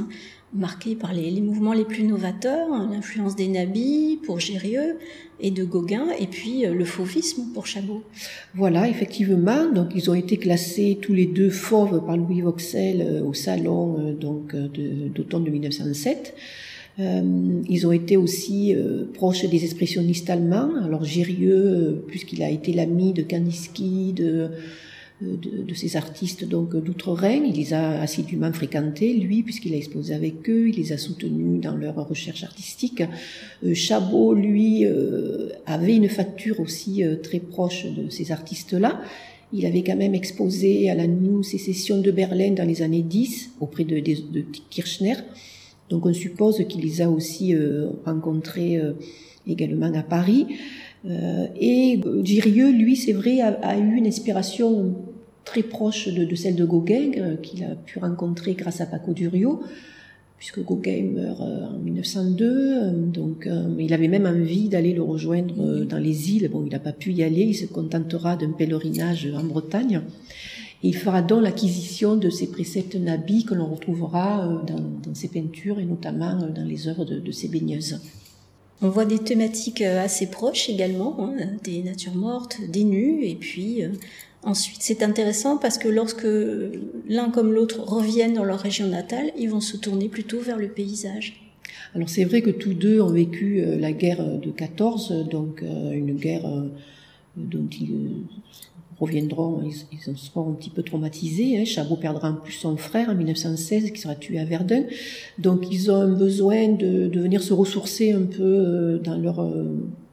marquée 0.54 0.96
par 0.96 1.14
les, 1.14 1.42
mouvements 1.42 1.74
les 1.74 1.84
plus 1.84 2.04
novateurs, 2.04 2.72
hein, 2.72 2.90
l'influence 2.92 3.36
des 3.36 3.48
nabis 3.48 4.20
pour 4.24 4.40
Girieux 4.40 5.00
et 5.40 5.50
de 5.50 5.64
Gauguin, 5.64 6.10
et 6.20 6.28
puis 6.28 6.64
euh, 6.66 6.76
le 6.76 6.86
fauvisme 6.86 7.46
pour 7.56 7.66
Chabot. 7.66 8.04
Voilà, 8.54 8.88
effectivement. 8.88 9.66
Donc, 9.72 9.94
ils 9.96 10.12
ont 10.12 10.16
été 10.16 10.38
classés 10.38 11.00
tous 11.02 11.14
les 11.14 11.26
deux 11.26 11.50
fauves 11.50 12.06
par 12.06 12.16
Louis 12.16 12.42
Vauxel 12.42 13.24
au 13.26 13.34
salon 13.34 14.14
donc 14.14 14.56
d'automne 14.56 15.44
de 15.44 15.50
1907. 15.50 16.36
Euh, 17.00 17.62
ils 17.68 17.88
ont 17.88 17.92
été 17.92 18.18
aussi 18.18 18.76
euh, 18.76 19.06
proches 19.14 19.46
des 19.46 19.64
expressionnistes 19.64 20.30
allemands. 20.30 20.72
Alors 20.84 21.04
Gérieux, 21.04 21.66
euh, 21.66 22.06
puisqu'il 22.08 22.44
a 22.44 22.50
été 22.50 22.72
l'ami 22.72 23.14
de 23.14 23.24
Kandinsky, 23.24 24.14
de, 24.14 24.50
de, 25.22 25.64
de, 25.64 25.74
ces 25.74 25.96
artistes 25.96 26.48
donc 26.48 26.76
d'outre-Rhin, 26.76 27.44
il 27.46 27.56
les 27.56 27.74
a 27.74 28.02
assidûment 28.02 28.54
fréquentés, 28.54 29.14
lui, 29.14 29.42
puisqu'il 29.42 29.74
a 29.74 29.78
exposé 29.78 30.14
avec 30.14 30.48
eux, 30.50 30.70
il 30.70 30.76
les 30.76 30.92
a 30.94 30.98
soutenus 30.98 31.62
dans 31.62 31.76
leur 31.76 31.96
recherche 32.08 32.44
artistique. 32.44 33.02
Chabot, 33.74 34.34
lui, 34.34 34.86
avait 35.66 35.96
une 35.96 36.10
facture 36.10 36.60
aussi 36.60 37.04
très 37.24 37.40
proche 37.40 37.86
de 37.86 38.10
ces 38.10 38.32
artistes-là. 38.32 39.02
Il 39.54 39.66
avait 39.66 39.84
quand 39.84 39.96
même 39.96 40.14
exposé 40.14 40.90
à 40.90 40.96
la 40.96 41.08
New 41.08 41.42
Sécession 41.42 42.02
de 42.02 42.12
Berlin 42.12 42.52
dans 42.52 42.68
les 42.68 42.82
années 42.82 43.04
10 43.04 43.52
auprès 43.62 43.86
de, 43.86 44.00
de 44.00 44.44
Kirchner. 44.70 45.16
Donc 45.90 46.06
on 46.06 46.14
suppose 46.14 46.66
qu'il 46.68 46.82
les 46.82 47.02
a 47.02 47.10
aussi 47.10 47.54
euh, 47.54 47.90
rencontrés 48.06 48.78
euh, 48.78 48.94
également 49.48 49.94
à 49.94 50.04
Paris. 50.04 50.48
Euh, 51.06 51.48
et 51.60 52.00
Girieux, 52.24 52.72
lui, 52.72 52.96
c'est 52.96 53.12
vrai, 53.12 53.42
a, 53.42 53.78
eu 53.78 53.96
une 53.96 54.08
inspiration 54.08 54.96
très 55.44 55.64
proche 55.64 56.08
de, 56.08 56.36
celle 56.36 56.56
de 56.56 56.64
Gauguin, 56.64 57.36
qu'il 57.42 57.64
a 57.66 57.76
pu 57.76 58.00
rencontrer 58.00 58.54
grâce 58.54 58.80
à 58.80 58.86
Paco 58.86 59.12
Durio, 59.12 59.62
puisque 60.38 60.64
Gauguin 60.64 61.12
meurt 61.14 61.42
en 61.42 61.78
1902. 61.80 62.92
donc 62.92 63.50
il 63.78 63.94
avait 63.94 64.08
même 64.08 64.26
envie 64.26 64.70
d'aller 64.70 64.94
le 64.94 65.02
rejoindre 65.02 65.84
dans 65.84 65.98
les 65.98 66.32
îles. 66.32 66.50
Bon, 66.50 66.64
il 66.66 66.72
n'a 66.72 66.80
pas 66.80 66.94
pu 66.94 67.12
y 67.12 67.24
aller, 67.24 67.42
il 67.42 67.56
se 67.56 67.66
contentera 67.66 68.38
d'un 68.38 68.52
pèlerinage 68.52 69.28
en 69.38 69.44
Bretagne 69.44 70.02
il 70.84 70.96
fera 70.96 71.22
donc 71.22 71.42
l'acquisition 71.44 72.18
de 72.18 72.30
ces 72.30 72.48
préceptes 72.52 72.96
nabis 72.96 73.46
que 73.46 73.54
l'on 73.54 73.68
retrouvera 73.68 74.46
euh, 74.46 74.58
dans, 74.68 75.16
ses 75.16 75.30
peintures 75.30 75.80
et 75.80 75.86
notamment 75.86 76.42
euh, 76.42 76.50
dans 76.50 76.66
les 76.66 76.90
œuvres 76.90 77.06
de, 77.06 77.32
ses 77.32 77.48
baigneuses. 77.48 78.02
On 78.82 78.90
voit 78.90 79.06
des 79.06 79.20
thématiques 79.20 79.82
euh, 79.82 80.04
assez 80.04 80.28
proches 80.28 80.70
également, 80.70 81.16
hein, 81.20 81.32
des 81.64 81.82
natures 81.84 82.16
mortes, 82.16 82.58
des 82.70 82.84
nus, 82.84 83.26
et 83.26 83.36
puis 83.36 83.82
ensuite 84.44 84.82
c'est 84.82 85.04
intéressant 85.04 85.58
parce 85.58 85.78
que 85.78 85.88
lorsque 85.88 86.28
l'un 87.08 87.30
comme 87.30 87.54
l'autre 87.54 87.80
reviennent 87.80 88.34
dans 88.34 88.44
leur 88.44 88.60
région 88.60 88.88
natale, 88.88 89.32
ils 89.38 89.50
vont 89.50 89.62
se 89.62 89.78
tourner 89.78 90.10
plutôt 90.10 90.42
vers 90.42 90.58
le 90.58 90.68
paysage. 90.68 91.40
Alors 91.96 92.10
c'est 92.10 92.26
vrai 92.26 92.42
que 92.42 92.50
tous 92.50 92.74
deux 92.74 93.00
ont 93.00 93.12
vécu 93.12 93.64
la 93.80 93.94
guerre 93.94 94.38
de 94.38 94.52
14, 94.52 95.28
donc 95.30 95.62
une 95.62 96.16
guerre 96.16 96.50
dont 97.38 97.70
ils 97.72 98.26
reviendront, 99.00 99.62
ils, 99.64 100.18
seront 100.18 100.52
un 100.52 100.54
petit 100.54 100.70
peu 100.70 100.84
traumatisés. 100.84 101.58
Hein. 101.58 101.66
Chabot 101.66 101.96
perdra 101.96 102.30
en 102.32 102.36
plus 102.36 102.54
son 102.54 102.78
frère 102.78 103.10
en 103.10 103.16
1916 103.16 103.92
qui 103.92 104.00
sera 104.00 104.16
tué 104.16 104.40
à 104.40 104.46
Verdun. 104.46 104.84
Donc 105.40 105.72
ils 105.72 105.92
ont 105.92 106.12
besoin 106.14 106.70
de, 106.70 107.08
de 107.08 107.20
venir 107.20 107.42
se 107.42 107.54
ressourcer 107.54 108.12
un 108.12 108.24
peu 108.24 108.44
euh, 108.44 109.00
dans 109.00 109.18
leur, 109.18 109.42
euh, 109.42 109.66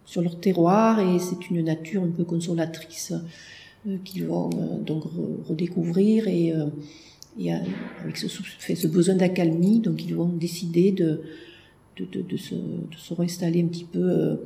sur 0.04 0.22
leur 0.22 0.38
terroir 0.38 1.00
et 1.00 1.18
c'est 1.18 1.50
une 1.50 1.64
nature 1.64 2.02
un 2.02 2.10
peu 2.10 2.24
consolatrice 2.24 3.12
euh, 3.88 3.96
qu'ils 4.04 4.24
vont 4.26 4.50
donc 4.84 5.04
redécouvrir 5.48 6.28
et, 6.28 6.52
et 7.38 7.52
avec 7.52 8.16
ce, 8.16 8.28
ce 8.28 8.86
besoin 8.86 9.14
d'accalmie, 9.14 9.80
donc 9.80 10.04
ils 10.04 10.14
vont 10.14 10.28
décider 10.28 10.92
de, 10.92 11.22
de, 12.04 12.36
se, 12.36 12.54
de 12.54 13.14
réinstaller 13.16 13.62
un 13.62 13.66
petit 13.66 13.84
peu 13.84 14.40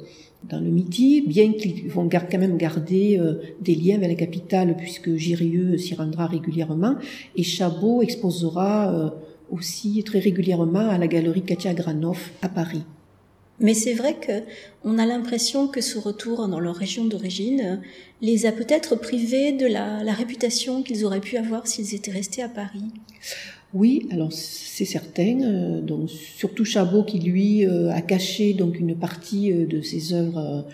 dans 0.48 0.60
le 0.60 0.70
Midi, 0.70 1.22
bien 1.22 1.52
qu'ils 1.52 1.88
vont 1.88 2.08
quand 2.08 2.38
même 2.38 2.56
garder 2.56 3.20
des 3.60 3.74
liens 3.74 3.96
avec 3.96 4.08
la 4.08 4.14
capitale, 4.14 4.76
puisque 4.76 5.14
Girieux 5.14 5.78
s'y 5.78 5.94
rendra 5.94 6.26
régulièrement, 6.26 6.96
et 7.34 7.42
Chabot 7.42 8.02
exposera 8.02 9.14
aussi 9.50 10.02
très 10.04 10.18
régulièrement 10.18 10.88
à 10.90 10.98
la 10.98 11.06
galerie 11.06 11.42
Katia 11.42 11.72
Granoff 11.72 12.32
à 12.42 12.48
Paris. 12.48 12.82
Mais 13.60 13.74
c'est 13.74 13.94
vrai 13.94 14.14
que 14.14 14.42
on 14.82 14.98
a 14.98 15.06
l'impression 15.06 15.68
que 15.68 15.80
ce 15.80 15.96
retour 15.96 16.48
dans 16.48 16.60
leur 16.60 16.74
région 16.74 17.04
d'origine 17.04 17.80
les 18.20 18.46
a 18.46 18.52
peut-être 18.52 18.96
privés 18.96 19.52
de 19.52 19.66
la 19.66 20.12
réputation 20.12 20.82
qu'ils 20.82 21.04
auraient 21.04 21.20
pu 21.20 21.36
avoir 21.36 21.66
s'ils 21.66 21.94
étaient 21.94 22.10
restés 22.10 22.42
à 22.42 22.48
Paris. 22.48 22.82
Oui, 23.74 24.06
alors 24.12 24.32
c'est 24.32 24.84
certain. 24.84 25.40
Euh, 25.42 26.06
surtout 26.06 26.64
Chabot 26.64 27.02
qui 27.02 27.18
lui 27.18 27.66
euh, 27.66 27.90
a 27.90 28.02
caché 28.02 28.54
donc 28.54 28.78
une 28.78 28.94
partie 28.94 29.52
euh, 29.52 29.66
de 29.66 29.80
ses 29.80 30.14
œuvres 30.14 30.64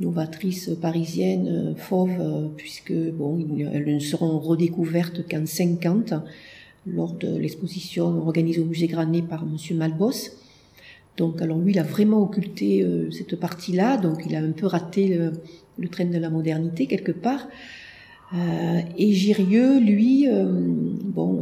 novatrices 0.00 0.70
parisiennes 0.80 1.74
fauves, 1.78 2.50
puisque 2.56 2.92
bon, 2.92 3.38
elles 3.72 3.94
ne 3.94 4.00
seront 4.00 4.38
redécouvertes 4.38 5.26
qu'en 5.28 5.46
50 5.46 6.14
lors 6.88 7.12
de 7.12 7.36
l'exposition 7.36 8.06
organisée 8.26 8.60
au 8.60 8.64
musée 8.64 8.88
Granet 8.88 9.22
par 9.22 9.46
Monsieur 9.46 9.76
Malbos. 9.76 10.30
Donc, 11.16 11.40
alors 11.40 11.58
lui, 11.58 11.70
il 11.72 11.78
a 11.78 11.84
vraiment 11.84 12.20
occulté 12.20 12.84
cette 13.12 13.36
partie-là, 13.38 13.96
donc 13.96 14.24
il 14.26 14.34
a 14.34 14.40
un 14.40 14.50
peu 14.50 14.66
raté 14.66 15.20
le, 15.78 15.88
train 15.88 16.06
de 16.06 16.18
la 16.18 16.30
modernité 16.30 16.86
quelque 16.86 17.12
part. 17.12 17.46
Et 18.98 19.12
Girieux, 19.12 19.78
lui, 19.78 20.26
bon, 21.04 21.38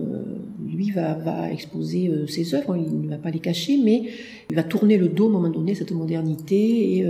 lui 0.80 0.90
va, 0.90 1.52
exposer 1.52 2.10
ses 2.26 2.54
œuvres, 2.54 2.76
il 2.76 3.02
ne 3.02 3.08
va 3.08 3.18
pas 3.18 3.30
les 3.30 3.38
cacher, 3.38 3.78
mais 3.82 4.04
il 4.49 4.56
va 4.56 4.62
tourner 4.62 4.96
le 4.96 5.08
dos 5.08 5.26
à 5.26 5.28
un 5.28 5.32
moment 5.32 5.50
donné 5.50 5.72
à 5.72 5.75
cette 5.75 5.92
modernité 5.92 6.96
et, 6.96 7.06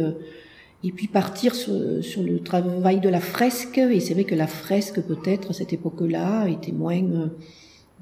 et 0.82 0.92
puis 0.92 1.08
partir 1.08 1.54
sur, 1.54 1.72
le 1.72 2.40
travail 2.40 3.00
de 3.00 3.08
la 3.08 3.20
fresque. 3.20 3.78
Et 3.78 4.00
c'est 4.00 4.14
vrai 4.14 4.24
que 4.24 4.34
la 4.34 4.46
fresque, 4.46 5.00
peut-être, 5.02 5.50
à 5.50 5.52
cette 5.52 5.72
époque-là, 5.72 6.48
était 6.48 6.72
moins 6.72 7.02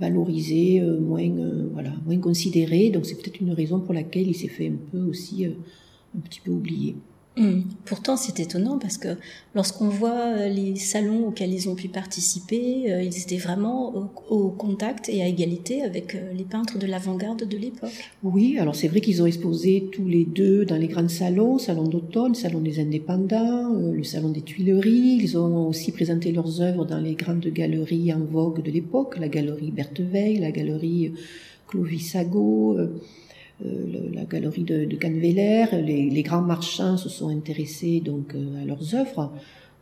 euh, 0.01 1.01
moins, 1.01 1.21
euh, 1.21 1.69
voilà, 1.73 1.93
moins 2.07 2.19
considéré. 2.19 2.91
Donc 2.91 3.07
c'est 3.07 3.17
peut-être 3.17 3.41
une 3.41 3.53
raison 3.53 3.81
pour 3.81 3.95
laquelle 3.95 4.29
il 4.29 4.35
s'est 4.35 4.49
fait 4.49 4.69
un 4.69 4.79
peu 4.93 5.03
aussi 5.11 5.47
euh, 5.47 5.51
un 6.17 6.21
petit 6.21 6.41
peu 6.41 6.53
oublié. 6.53 6.95
Hum. 7.39 7.63
Pourtant, 7.85 8.17
c'est 8.17 8.41
étonnant 8.41 8.79
parce 8.79 8.99
que 8.99 9.17
lorsqu'on 9.55 9.89
voit 9.89 10.37
euh, 10.37 10.49
les 10.49 10.75
salons 10.75 11.29
auxquels 11.29 11.53
ils 11.53 11.69
ont 11.69 11.77
pu 11.77 11.89
participer, 11.89 12.93
euh, 12.93 13.03
ils 13.03 13.17
étaient 13.17 13.37
vraiment 13.37 14.11
au, 14.29 14.49
contact 14.49 15.09
et 15.09 15.23
à 15.23 15.29
égalité 15.29 15.83
avec 15.83 16.17
euh, 16.17 16.33
les 16.33 16.43
peintres 16.43 16.79
de 16.79 16.87
l'avant-garde 16.87 17.47
de 17.47 17.57
l'époque. 17.57 18.11
Oui, 18.25 18.59
alors 18.59 18.75
c'est 18.75 18.89
vrai 18.89 19.01
qu'ils 19.01 19.23
ont 19.23 19.27
exposé 19.27 19.89
tous 19.93 20.09
les 20.09 20.25
deux 20.25 20.65
dans 20.65 20.77
les 20.77 20.89
grands 20.89 21.09
salons, 21.09 21.59
salon 21.59 21.85
d'automne, 21.85 22.35
salon 22.35 22.61
des 22.61 22.81
indépendants, 22.81 23.73
le 23.73 24.03
salon 24.03 24.31
des 24.31 24.43
Tuileries. 24.43 25.21
Ils 25.23 25.39
ont 25.39 25.69
aussi 25.69 25.93
présenté 25.93 26.33
leurs 26.33 26.61
œuvres 26.61 26.85
dans 26.85 27.01
les 27.01 27.15
grandes 27.15 27.47
galeries 27.47 28.13
en 28.13 28.21
vogue 28.21 28.63
de 28.63 28.71
l'époque, 28.71 29.17
la 29.19 29.29
galerie 29.29 29.71
Bertheveil, 29.71 30.39
la 30.39 30.51
galerie 30.51 31.13
Clovis 31.69 32.11
Sago. 32.11 32.77
Euh, 33.67 34.11
la 34.15 34.25
galerie 34.25 34.63
de, 34.63 34.85
de 34.85 34.97
Canneveller, 34.97 35.67
les, 35.85 36.11
les, 36.11 36.23
grands 36.23 36.43
marchands 36.43 36.97
se 36.97 37.09
sont 37.09 37.29
intéressés 37.29 38.01
donc 38.05 38.35
euh, 38.35 38.63
à 38.63 38.65
leurs 38.65 38.95
œuvres, 38.95 39.33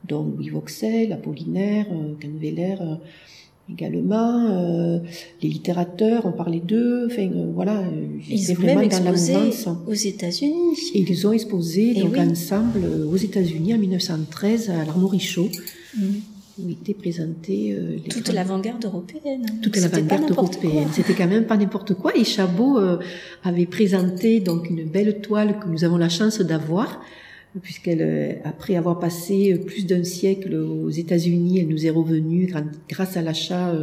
dont 0.09 0.25
Louis 0.25 0.49
Vauxel, 0.49 1.13
Apollinaire, 1.13 1.87
euh, 1.93 2.15
Canneveller 2.19 2.77
également. 3.71 5.03
les 5.43 5.49
littérateurs, 5.49 6.25
on 6.25 6.31
parlait 6.33 6.61
d'eux. 6.61 7.09
Enfin, 7.11 7.29
voilà, 7.53 7.83
ils 8.29 8.53
ont 8.53 8.55
vraiment 8.55 8.81
même 8.81 8.89
dans 8.89 9.05
la 9.05 9.73
aux 9.89 9.93
États-Unis. 9.93 10.77
Et 10.95 11.01
ils 11.01 11.27
ont 11.27 11.33
exposé 11.33 11.95
donc 11.95 12.17
ensemble 12.17 12.85
aux 13.11 13.17
États-Unis 13.17 13.75
en 13.75 13.79
1913 13.79 14.71
à 14.71 14.85
l'Armory 14.85 15.19
Show. 15.19 15.49
Mmh 15.99 16.03
où 16.59 16.71
était 16.71 16.95
présentée 16.95 17.73
euh, 17.73 17.99
toute 18.09 18.33
l'avant-garde 18.33 18.85
européenne. 18.85 19.47
Toute 19.63 19.77
l'avant-garde 19.77 20.31
européenne. 20.31 20.89
C'était 20.93 21.15
quand 21.15 21.27
même 21.27 21.47
pas 21.47 21.57
n'importe 21.57 21.95
quoi. 21.95 22.17
Et 22.17 22.25
Chabot 22.25 22.79
euh, 22.79 22.99
avait 23.45 23.67
présenté 23.67 24.41
donc 24.41 24.71
une 24.71 24.85
belle 24.85 25.21
toile 25.21 25.59
que 25.61 25.69
nous 25.69 25.85
avons 25.85 25.99
la 25.99 26.09
chance 26.09 26.41
d'avoir, 26.41 27.03
puisqu'elle, 27.63 28.03
euh, 28.03 28.33
après 28.45 28.77
avoir 28.77 28.99
passé 28.99 29.59
plus 29.67 29.85
d'un 29.87 30.03
siècle 30.03 30.55
aux 30.55 30.91
États-Unis, 30.91 31.61
elle 31.61 31.69
nous 31.69 31.85
est 31.85 31.91
revenue 31.91 32.53
grâce 32.89 33.17
à 33.17 33.23
l'achat 33.23 33.75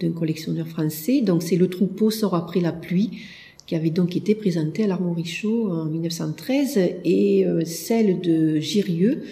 d'un 0.00 0.12
collectionneur 0.12 0.66
français. 0.66 1.20
Donc 1.20 1.42
c'est 1.42 1.56
le 1.56 1.68
troupeau 1.68 2.10
sort 2.10 2.34
après 2.34 2.60
la 2.60 2.72
pluie 2.72 3.18
qui 3.66 3.74
avait 3.74 3.90
donc 3.90 4.14
été 4.14 4.34
présenté 4.34 4.84
à 4.84 4.86
l'Armory 4.86 5.24
Show 5.24 5.70
en 5.70 5.86
1913 5.86 6.78
et 7.04 7.46
celle 7.64 8.20
de 8.20 8.58
Girieux 8.58 9.22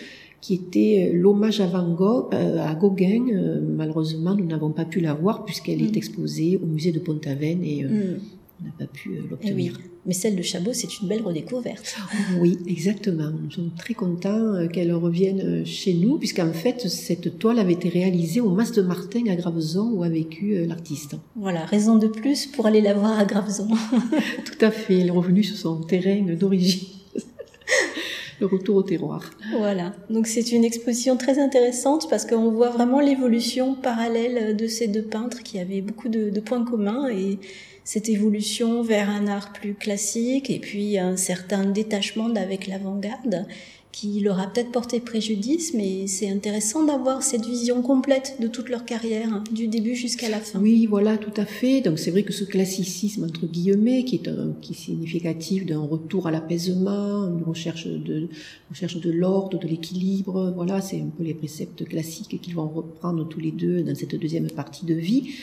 qui 0.42 0.54
était 0.54 1.08
euh, 1.08 1.16
l'hommage 1.16 1.60
à 1.60 1.66
Van 1.66 1.88
Gogh 1.94 2.34
euh, 2.34 2.58
à 2.58 2.74
Gauguin. 2.74 3.28
Euh, 3.32 3.60
malheureusement, 3.62 4.34
nous 4.34 4.44
n'avons 4.44 4.72
pas 4.72 4.84
pu 4.84 5.00
la 5.00 5.14
voir 5.14 5.46
puisqu'elle 5.46 5.80
est 5.80 5.94
mm. 5.94 5.96
exposée 5.96 6.60
au 6.62 6.66
musée 6.66 6.92
de 6.92 6.98
Pont-Aven 6.98 7.64
et 7.64 7.84
mm. 7.84 8.18
on 8.60 8.64
n'a 8.64 8.72
pas 8.76 8.86
pu 8.86 9.12
eh 9.16 9.30
l'obtenir. 9.30 9.78
Mais 10.04 10.14
celle 10.14 10.34
de 10.34 10.42
Chabot, 10.42 10.72
c'est 10.72 11.00
une 11.00 11.06
belle 11.06 11.22
redécouverte. 11.22 11.96
Oui, 12.40 12.58
exactement. 12.66 13.30
Nous 13.30 13.52
sommes 13.52 13.70
très 13.78 13.94
contents 13.94 14.66
qu'elle 14.66 14.92
revienne 14.92 15.64
chez 15.64 15.94
nous, 15.94 16.18
puisqu'en 16.18 16.52
fait, 16.52 16.88
cette 16.88 17.38
toile 17.38 17.60
avait 17.60 17.74
été 17.74 17.88
réalisée 17.88 18.40
au 18.40 18.50
Mas 18.50 18.72
de 18.72 18.82
Martin 18.82 19.28
à 19.28 19.36
Graveson, 19.36 19.92
où 19.92 20.02
a 20.02 20.08
vécu 20.08 20.66
l'artiste. 20.66 21.14
Voilà, 21.36 21.64
raison 21.66 21.98
de 21.98 22.08
plus 22.08 22.46
pour 22.46 22.66
aller 22.66 22.80
la 22.80 22.94
voir 22.94 23.16
à 23.16 23.24
Graveson. 23.24 23.68
Tout 24.44 24.64
à 24.64 24.72
fait, 24.72 24.98
elle 24.98 25.06
est 25.06 25.10
revenue 25.10 25.44
sur 25.44 25.56
son 25.56 25.76
terrain 25.82 26.34
d'origine 26.34 26.88
le 28.40 28.46
retour 28.46 28.76
au 28.76 28.82
terroir. 28.82 29.30
Voilà, 29.56 29.94
donc 30.10 30.26
c'est 30.26 30.52
une 30.52 30.64
exposition 30.64 31.16
très 31.16 31.38
intéressante 31.38 32.08
parce 32.10 32.26
qu'on 32.26 32.50
voit 32.50 32.70
vraiment 32.70 33.00
l'évolution 33.00 33.74
parallèle 33.74 34.56
de 34.56 34.66
ces 34.66 34.88
deux 34.88 35.02
peintres 35.02 35.42
qui 35.42 35.58
avaient 35.58 35.80
beaucoup 35.80 36.08
de, 36.08 36.40
points 36.40 36.64
communs 36.64 37.08
et 37.08 37.38
cette 37.84 38.08
évolution 38.08 38.82
vers 38.82 39.10
un 39.10 39.26
art 39.26 39.52
plus 39.52 39.74
classique 39.74 40.50
et 40.50 40.58
puis 40.58 40.98
un 40.98 41.16
certain 41.16 41.64
détachement 41.64 42.34
avec 42.34 42.66
l'avant-garde 42.66 43.46
qui 43.92 44.20
leur 44.20 44.40
a 44.40 44.46
peut-être 44.46 44.72
porté 44.72 45.00
préjudice, 45.00 45.74
mais 45.74 46.06
c'est 46.06 46.28
intéressant 46.30 46.84
d'avoir 46.84 47.22
cette 47.22 47.44
vision 47.44 47.82
complète 47.82 48.36
de 48.40 48.48
toute 48.48 48.70
leur 48.70 48.86
carrière, 48.86 49.32
hein, 49.32 49.44
du 49.52 49.68
début 49.68 49.94
jusqu'à 49.94 50.30
la 50.30 50.40
fin. 50.40 50.58
Oui, 50.58 50.86
voilà, 50.86 51.18
tout 51.18 51.32
à 51.36 51.44
fait. 51.44 51.82
Donc 51.82 51.98
c'est 51.98 52.10
vrai 52.10 52.22
que 52.22 52.32
ce 52.32 52.44
classicisme 52.44 53.24
entre 53.24 53.46
guillemets, 53.46 54.04
qui 54.04 54.16
est 54.16 54.28
un, 54.28 54.54
qui 54.62 54.72
est 54.72 54.76
significatif 54.76 55.66
d'un 55.66 55.80
retour 55.80 56.26
à 56.26 56.30
l'apaisement, 56.30 57.28
une 57.28 57.44
recherche 57.44 57.86
de 57.86 58.28
recherche 58.70 58.96
de 58.96 59.10
l'ordre, 59.10 59.58
de 59.58 59.68
l'équilibre, 59.68 60.52
voilà, 60.56 60.80
c'est 60.80 61.00
un 61.00 61.10
peu 61.16 61.22
les 61.22 61.34
préceptes 61.34 61.84
classiques 61.84 62.40
qu'ils 62.40 62.54
vont 62.54 62.68
reprendre 62.68 63.28
tous 63.28 63.40
les 63.40 63.52
deux 63.52 63.82
dans 63.82 63.94
cette 63.94 64.16
deuxième 64.16 64.50
partie 64.50 64.86
de 64.86 64.94
vie. 64.94 65.34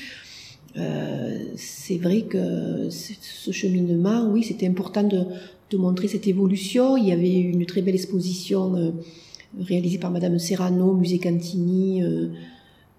Euh, 0.77 1.37
c'est 1.55 1.97
vrai 1.97 2.23
que 2.23 2.89
ce 2.89 3.51
cheminement, 3.51 4.27
oui, 4.31 4.43
c'était 4.43 4.67
important 4.67 5.03
de, 5.03 5.25
de 5.69 5.77
montrer 5.77 6.07
cette 6.07 6.27
évolution. 6.27 6.97
Il 6.97 7.07
y 7.07 7.11
avait 7.11 7.39
une 7.39 7.65
très 7.65 7.81
belle 7.81 7.95
exposition 7.95 8.75
euh, 8.75 8.91
réalisée 9.59 9.97
par 9.97 10.11
Madame 10.11 10.39
Serrano, 10.39 10.93
musée 10.93 11.19
Cantini, 11.19 12.03
euh, 12.03 12.27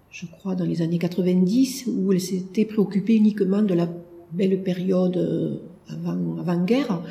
je 0.09 0.25
crois 0.25 0.55
dans 0.55 0.65
les 0.65 0.81
années 0.81 0.97
90, 0.97 1.85
où 1.87 2.11
elle 2.11 2.21
s'était 2.21 2.65
préoccupée 2.65 3.15
uniquement 3.15 3.61
de 3.61 3.73
la 3.73 3.89
belle 4.33 4.61
période 4.61 5.17
euh, 5.17 5.57
avant, 5.89 6.37
avant 6.39 6.63
guerre. 6.63 7.03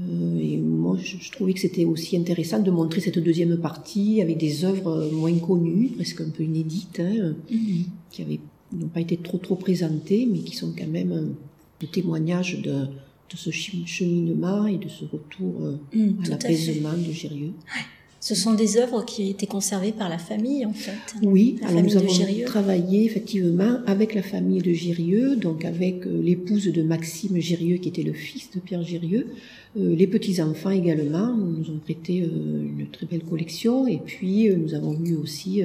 et 0.00 0.56
moi, 0.56 0.96
je, 1.02 1.30
trouvais 1.30 1.52
que 1.52 1.60
c'était 1.60 1.84
aussi 1.84 2.16
intéressant 2.16 2.60
de 2.60 2.70
montrer 2.70 3.00
cette 3.00 3.18
deuxième 3.18 3.58
partie 3.58 4.22
avec 4.22 4.38
des 4.38 4.64
œuvres 4.64 5.10
moins 5.12 5.36
connues, 5.38 5.90
presque 5.94 6.22
un 6.22 6.30
peu 6.30 6.42
inédites, 6.42 7.00
hein, 7.00 7.34
mm-hmm. 7.50 7.84
qui 8.10 8.40
n'ont 8.72 8.88
pas 8.88 9.00
été 9.00 9.16
trop 9.18 9.38
trop 9.38 9.56
présentées, 9.56 10.26
mais 10.30 10.38
qui 10.38 10.56
sont 10.56 10.72
quand 10.76 10.88
même 10.88 11.34
le 11.82 11.86
témoignage 11.86 12.62
de, 12.62 12.86
de 13.30 13.36
ce 13.36 13.50
cheminement 13.50 14.66
et 14.66 14.76
de 14.76 14.88
ce 14.88 15.04
retour 15.04 15.60
mmh, 15.92 16.24
à 16.24 16.28
l'apaisement 16.30 16.92
de 16.94 17.12
Gérieux. 17.12 17.52
Ce 18.22 18.34
sont 18.34 18.52
des 18.52 18.76
œuvres 18.76 19.02
qui 19.06 19.22
ont 19.22 19.30
été 19.30 19.46
conservées 19.46 19.92
par 19.92 20.10
la 20.10 20.18
famille, 20.18 20.66
en 20.66 20.74
fait. 20.74 20.92
Oui, 21.22 21.56
alors 21.62 21.82
nous 21.82 21.96
avons 21.96 22.12
travaillé 22.44 23.06
effectivement 23.06 23.78
avec 23.86 24.14
la 24.14 24.22
famille 24.22 24.60
de 24.60 24.74
Girieux, 24.74 25.36
donc 25.36 25.64
avec 25.64 26.06
euh, 26.06 26.20
l'épouse 26.22 26.66
de 26.66 26.82
Maxime 26.82 27.38
Girieux, 27.38 27.78
qui 27.78 27.88
était 27.88 28.02
le 28.02 28.12
fils 28.12 28.50
de 28.50 28.60
Pierre 28.60 28.82
Girieux, 28.82 29.28
euh, 29.78 29.96
les 29.96 30.06
petits-enfants 30.06 30.68
également, 30.68 31.34
nous 31.34 31.70
ont 31.70 31.78
prêté 31.78 32.18
une 32.18 32.86
très 32.92 33.06
belle 33.06 33.24
collection, 33.24 33.88
et 33.88 33.98
puis 34.04 34.54
nous 34.54 34.74
avons 34.74 34.98
eu 35.02 35.16
aussi 35.16 35.62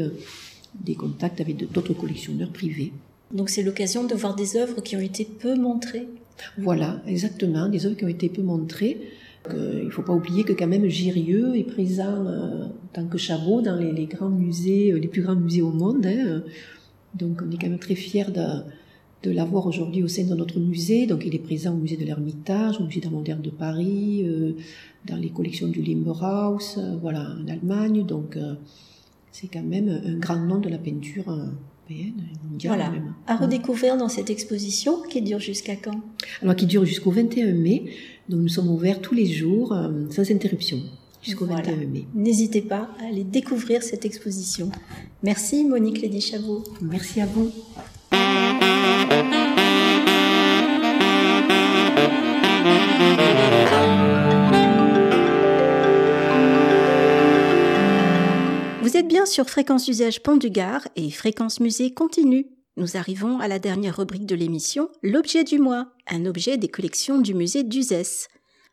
des 0.79 0.95
contacts 0.95 1.41
avec 1.41 1.69
d'autres 1.71 1.93
collectionneurs 1.93 2.51
privés. 2.51 2.93
Donc 3.33 3.49
c'est 3.49 3.63
l'occasion 3.63 4.05
de 4.05 4.15
voir 4.15 4.33
des 4.33 4.55
œuvres 4.55 4.81
qui 4.81 4.95
ont 4.95 5.01
été 5.01 5.25
peu 5.25 5.55
montrées 5.55 6.07
voilà, 6.57 7.01
exactement, 7.07 7.67
des 7.67 7.85
œuvres 7.85 7.95
qui 7.95 8.05
ont 8.05 8.09
été 8.09 8.29
peu 8.29 8.41
montrées. 8.41 8.97
il 9.49 9.85
ne 9.85 9.89
faut 9.89 10.01
pas 10.01 10.13
oublier 10.13 10.43
que 10.43 10.53
quand 10.53 10.67
même 10.67 10.87
Girieux 10.87 11.55
est 11.55 11.63
présent 11.63 12.25
euh, 12.25 12.65
en 12.65 12.87
tant 12.93 13.05
que 13.07 13.17
Chabot 13.17 13.61
dans 13.61 13.75
les, 13.75 14.05
grands 14.05 14.29
musées, 14.29 14.91
euh, 14.91 14.99
les 14.99 15.07
plus 15.07 15.21
grands 15.21 15.35
musées 15.35 15.61
au 15.61 15.71
monde. 15.71 16.05
Hein. 16.05 16.43
Donc 17.13 17.41
on 17.45 17.51
est 17.51 17.57
quand 17.57 17.69
même 17.69 17.79
très 17.79 17.95
fiers 17.95 18.31
de 19.25 19.31
l'avoir 19.31 19.65
aujourd'hui 19.65 20.03
au 20.03 20.07
sein 20.07 20.23
de 20.23 20.35
notre 20.35 20.59
musée. 20.59 21.07
Donc, 21.07 21.23
il 21.25 21.33
est 21.35 21.39
présent 21.39 21.73
au 21.73 21.77
musée 21.77 21.97
de 21.97 22.05
l'Ermitage, 22.05 22.79
au 22.79 22.85
musée 22.85 23.01
d'art 23.01 23.11
moderne 23.11 23.41
de 23.41 23.49
Paris, 23.49 24.23
euh, 24.23 24.53
dans 25.05 25.17
les 25.17 25.29
collections 25.29 25.67
du 25.67 25.81
Limberhaus, 25.81 26.77
euh, 26.77 26.95
voilà, 27.01 27.35
en 27.41 27.47
Allemagne. 27.47 28.05
Donc, 28.05 28.37
euh, 28.37 28.53
c'est 29.31 29.47
quand 29.47 29.63
même 29.63 29.89
un 29.89 30.17
grand 30.17 30.39
nom 30.39 30.59
de 30.59 30.69
la 30.69 30.77
peinture 30.77 31.25
Voilà, 32.63 32.91
à 33.27 33.35
redécouvrir 33.35 33.97
dans 33.97 34.09
cette 34.09 34.29
exposition 34.29 35.01
qui 35.09 35.21
dure 35.21 35.39
jusqu'à 35.39 35.75
quand? 35.75 35.99
Alors, 36.41 36.55
qui 36.55 36.65
dure 36.65 36.85
jusqu'au 36.85 37.11
21 37.11 37.53
mai. 37.53 37.85
Donc, 38.29 38.41
nous 38.41 38.47
sommes 38.47 38.69
ouverts 38.69 39.01
tous 39.01 39.13
les 39.13 39.27
jours, 39.27 39.71
euh, 39.73 40.09
sans 40.09 40.29
interruption, 40.31 40.79
jusqu'au 41.21 41.45
Voilà. 41.45 41.61
21 41.71 41.87
mai. 41.87 42.05
N'hésitez 42.15 42.61
pas 42.61 42.89
à 42.99 43.07
aller 43.09 43.23
découvrir 43.23 43.83
cette 43.83 44.03
exposition. 44.05 44.71
Merci 45.21 45.63
Monique 45.63 46.01
Lédy 46.01 46.21
Chabot. 46.21 46.63
Merci 46.81 47.21
à 47.21 47.27
vous. 47.27 47.51
Vous 58.95 59.01
êtes 59.01 59.09
bien 59.09 59.25
sur 59.25 59.49
Fréquence 59.49 59.89
Usage 59.89 60.23
Pont 60.23 60.37
du 60.37 60.49
Gard 60.49 60.87
et 60.95 61.11
Fréquence 61.11 61.59
Musée 61.59 61.93
continue. 61.93 62.47
Nous 62.77 62.95
arrivons 62.95 63.39
à 63.39 63.49
la 63.49 63.59
dernière 63.59 63.97
rubrique 63.97 64.25
de 64.25 64.35
l'émission, 64.35 64.87
l'objet 65.03 65.43
du 65.43 65.59
mois, 65.59 65.89
un 66.07 66.25
objet 66.25 66.55
des 66.55 66.69
collections 66.69 67.19
du 67.19 67.33
musée 67.33 67.63
d'Uzès. 67.63 68.29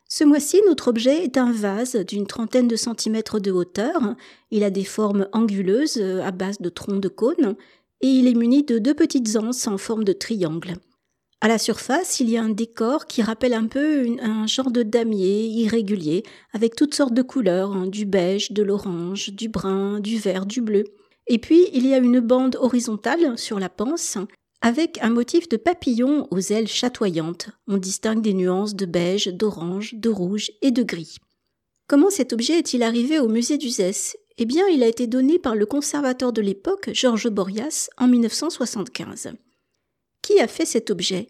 Ce 0.08 0.22
mois-ci, 0.22 0.60
notre 0.68 0.86
objet 0.86 1.24
est 1.24 1.38
un 1.38 1.50
vase 1.50 1.96
d'une 1.96 2.28
trentaine 2.28 2.68
de 2.68 2.76
centimètres 2.76 3.40
de 3.40 3.50
hauteur. 3.50 4.14
Il 4.52 4.62
a 4.62 4.70
des 4.70 4.84
formes 4.84 5.26
anguleuses 5.32 6.00
à 6.00 6.30
base 6.30 6.60
de 6.60 6.68
troncs 6.68 7.00
de 7.00 7.08
cône 7.08 7.56
et 8.00 8.06
il 8.06 8.28
est 8.28 8.34
muni 8.34 8.62
de 8.62 8.78
deux 8.78 8.94
petites 8.94 9.34
anses 9.34 9.66
en 9.66 9.76
forme 9.76 10.04
de 10.04 10.12
triangle. 10.12 10.76
À 11.44 11.48
la 11.48 11.58
surface, 11.58 12.20
il 12.20 12.30
y 12.30 12.36
a 12.36 12.42
un 12.44 12.50
décor 12.50 13.08
qui 13.08 13.20
rappelle 13.20 13.54
un 13.54 13.66
peu 13.66 14.06
un 14.20 14.46
genre 14.46 14.70
de 14.70 14.84
damier 14.84 15.44
irrégulier, 15.48 16.22
avec 16.52 16.76
toutes 16.76 16.94
sortes 16.94 17.14
de 17.14 17.22
couleurs, 17.22 17.72
hein, 17.72 17.88
du 17.88 18.06
beige, 18.06 18.52
de 18.52 18.62
l'orange, 18.62 19.30
du 19.30 19.48
brun, 19.48 19.98
du 19.98 20.18
vert, 20.18 20.46
du 20.46 20.60
bleu. 20.60 20.84
Et 21.26 21.38
puis, 21.38 21.66
il 21.72 21.84
y 21.84 21.94
a 21.94 21.98
une 21.98 22.20
bande 22.20 22.56
horizontale 22.60 23.36
sur 23.36 23.58
la 23.58 23.68
panse, 23.68 24.18
avec 24.60 25.00
un 25.02 25.10
motif 25.10 25.48
de 25.48 25.56
papillon 25.56 26.28
aux 26.30 26.38
ailes 26.38 26.68
chatoyantes. 26.68 27.48
On 27.66 27.76
distingue 27.76 28.22
des 28.22 28.34
nuances 28.34 28.76
de 28.76 28.86
beige, 28.86 29.26
d'orange, 29.26 29.94
de 29.94 30.10
rouge 30.10 30.52
et 30.62 30.70
de 30.70 30.84
gris. 30.84 31.16
Comment 31.88 32.10
cet 32.10 32.32
objet 32.32 32.56
est-il 32.56 32.84
arrivé 32.84 33.18
au 33.18 33.26
musée 33.26 33.58
d'Uzès 33.58 34.16
Eh 34.38 34.44
bien, 34.44 34.68
il 34.68 34.84
a 34.84 34.86
été 34.86 35.08
donné 35.08 35.40
par 35.40 35.56
le 35.56 35.66
conservateur 35.66 36.32
de 36.32 36.40
l'époque, 36.40 36.90
Georges 36.92 37.30
Borias, 37.30 37.90
en 37.98 38.06
1975. 38.06 39.32
Qui 40.22 40.40
a 40.40 40.46
fait 40.46 40.64
cet 40.64 40.90
objet? 40.90 41.28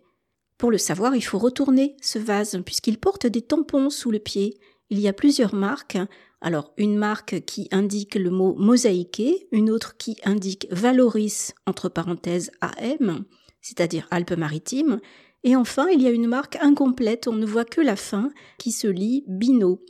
Pour 0.59 0.71
le 0.71 0.79
savoir, 0.79 1.17
il 1.17 1.23
faut 1.23 1.39
retourner 1.39 1.97
ce 2.03 2.19
vase, 2.19 2.61
puisqu'il 2.65 2.99
porte 2.99 3.27
des 3.27 3.43
tampons 3.43 3.91
sous 3.91 4.11
le 4.11 4.19
pied. 4.19 4.59
Il 4.91 5.01
y 5.01 5.09
a 5.09 5.13
plusieurs 5.13 5.55
marques. 5.55 5.99
Alors, 6.41 6.73
une 6.77 6.97
marque 6.97 7.45
qui 7.47 7.69
indique 7.71 8.15
le 8.15 8.31
mot 8.31 8.55
mosaïqué, 8.55 9.49
une 9.51 9.71
autre 9.71 9.97
qui 9.97 10.19
indique 10.25 10.67
Valoris, 10.71 11.55
entre 11.67 11.89
parenthèses 11.89 12.51
AM, 12.61 13.25
c'est-à-dire 13.61 14.07
Alpes-Maritimes, 14.11 15.01
et 15.45 15.57
enfin, 15.57 15.89
il 15.89 16.03
y 16.03 16.07
a 16.07 16.11
une 16.11 16.29
marque 16.29 16.57
incomplète, 16.61 17.27
on 17.27 17.33
ne 17.33 17.47
voit 17.47 17.65
que 17.65 17.81
la 17.81 17.97
fin, 17.97 18.31
qui 18.59 18.73
se 18.73 18.87
lit 18.87 19.25
Bino. 19.27 19.81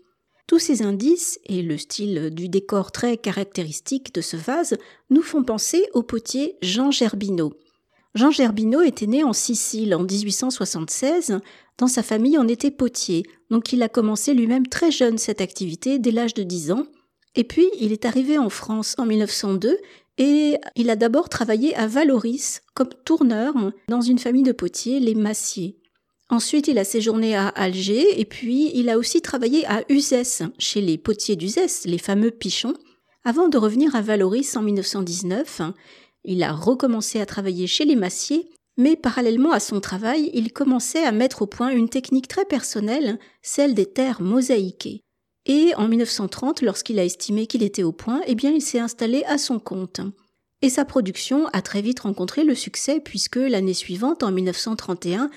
Tous 0.47 0.59
ces 0.59 0.83
indices 0.83 1.41
et 1.47 1.63
le 1.63 1.77
style 1.79 2.31
du 2.31 2.49
décor 2.49 2.93
très 2.93 3.17
caractéristique 3.17 4.15
de 4.15 4.21
ce 4.21 4.37
vase 4.37 4.77
nous 5.11 5.23
font 5.23 5.45
penser 5.45 5.89
au 5.93 6.03
potier 6.03 6.57
Jean 6.63 6.91
Gerbino. 6.91 7.53
Jean 8.15 8.31
Gerbino 8.31 8.83
était 8.83 9.07
né 9.07 9.25
en 9.25 9.33
Sicile 9.33 9.95
en 9.95 10.03
1876. 10.03 11.39
Dans 11.79 11.87
sa 11.87 12.03
famille, 12.03 12.37
on 12.39 12.47
était 12.47 12.71
potier, 12.71 13.23
donc 13.51 13.73
il 13.73 13.83
a 13.83 13.89
commencé 13.89 14.35
lui-même 14.35 14.67
très 14.67 14.91
jeune 14.91 15.17
cette 15.17 15.41
activité, 15.41 15.99
dès 15.99 16.11
l'âge 16.11 16.35
de 16.35 16.43
10 16.43 16.73
ans. 16.73 16.87
Et 17.35 17.45
puis, 17.45 17.67
il 17.81 17.93
est 17.93 18.05
arrivé 18.05 18.37
en 18.37 18.51
France 18.51 18.95
en 18.99 19.07
1902 19.07 19.79
et 20.19 20.57
il 20.77 20.91
a 20.91 20.97
d'abord 20.97 21.31
travaillé 21.31 21.75
à 21.75 21.87
Valoris 21.87 22.61
comme 22.75 22.91
tourneur 23.07 23.55
dans 23.89 24.03
une 24.03 24.19
famille 24.19 24.43
de 24.43 24.53
potiers, 24.53 25.01
les 25.01 25.15
Massiers. 25.15 25.79
Ensuite, 26.29 26.69
il 26.69 26.79
a 26.79 26.85
séjourné 26.85 27.35
à 27.35 27.49
Alger 27.49 28.21
et 28.21 28.25
puis 28.27 28.71
il 28.75 28.91
a 28.91 28.99
aussi 28.99 29.23
travaillé 29.23 29.67
à 29.67 29.85
Uzès, 29.89 30.43
chez 30.59 30.83
les 30.83 30.99
potiers 30.99 31.37
d'Uzès, 31.37 31.87
les 31.87 31.99
fameux 31.99 32.31
pichons, 32.31 32.75
avant 33.25 33.49
de 33.49 33.59
revenir 33.59 33.95
à 33.95 34.03
Valoris 34.03 34.57
en 34.57 34.63
1919. 34.63 35.63
Il 36.25 36.43
a 36.43 36.53
recommencé 36.53 37.21
à 37.21 37.27
travailler 37.27 37.67
chez 37.67 37.85
les 37.85 37.97
massiers, 37.97 38.51
mais 38.77 38.97
parallèlement 38.97 39.53
à 39.53 39.61
son 39.61 39.81
travail, 39.81 40.31
il 40.33 40.53
commençait 40.53 41.05
à 41.05 41.13
mettre 41.13 41.43
au 41.43 41.47
point 41.47 41.71
une 41.71 41.89
technique 41.89 42.29
très 42.29 42.45
personnelle, 42.45 43.19
celle 43.43 43.75
des 43.75 43.87
terres 43.87 44.23
mosaïquées. 44.23 45.03
Et 45.47 45.75
en 45.77 45.89
1930, 45.89 46.63
lorsqu'il 46.63 46.99
a 46.99 47.05
estimé 47.05 47.47
qu'il 47.47 47.63
était 47.63 47.83
au 47.83 47.93
point, 47.93 48.21
eh 48.27 48.35
bien, 48.35 48.51
il 48.51 48.63
s'est 48.63 48.79
installé 48.79 49.25
à 49.25 49.39
son 49.39 49.59
compte. 49.59 50.01
Et 50.63 50.71
sa 50.71 50.85
production 50.85 51.49
a 51.49 51.61
très 51.61 51.83
vite 51.83 52.01
rencontré 52.01 52.45
le 52.45 52.55
succès 52.55 53.01
puisque 53.01 53.37
l'année 53.37 53.75
suivante, 53.75 54.23
en 54.23 54.31
1931, 54.31 55.29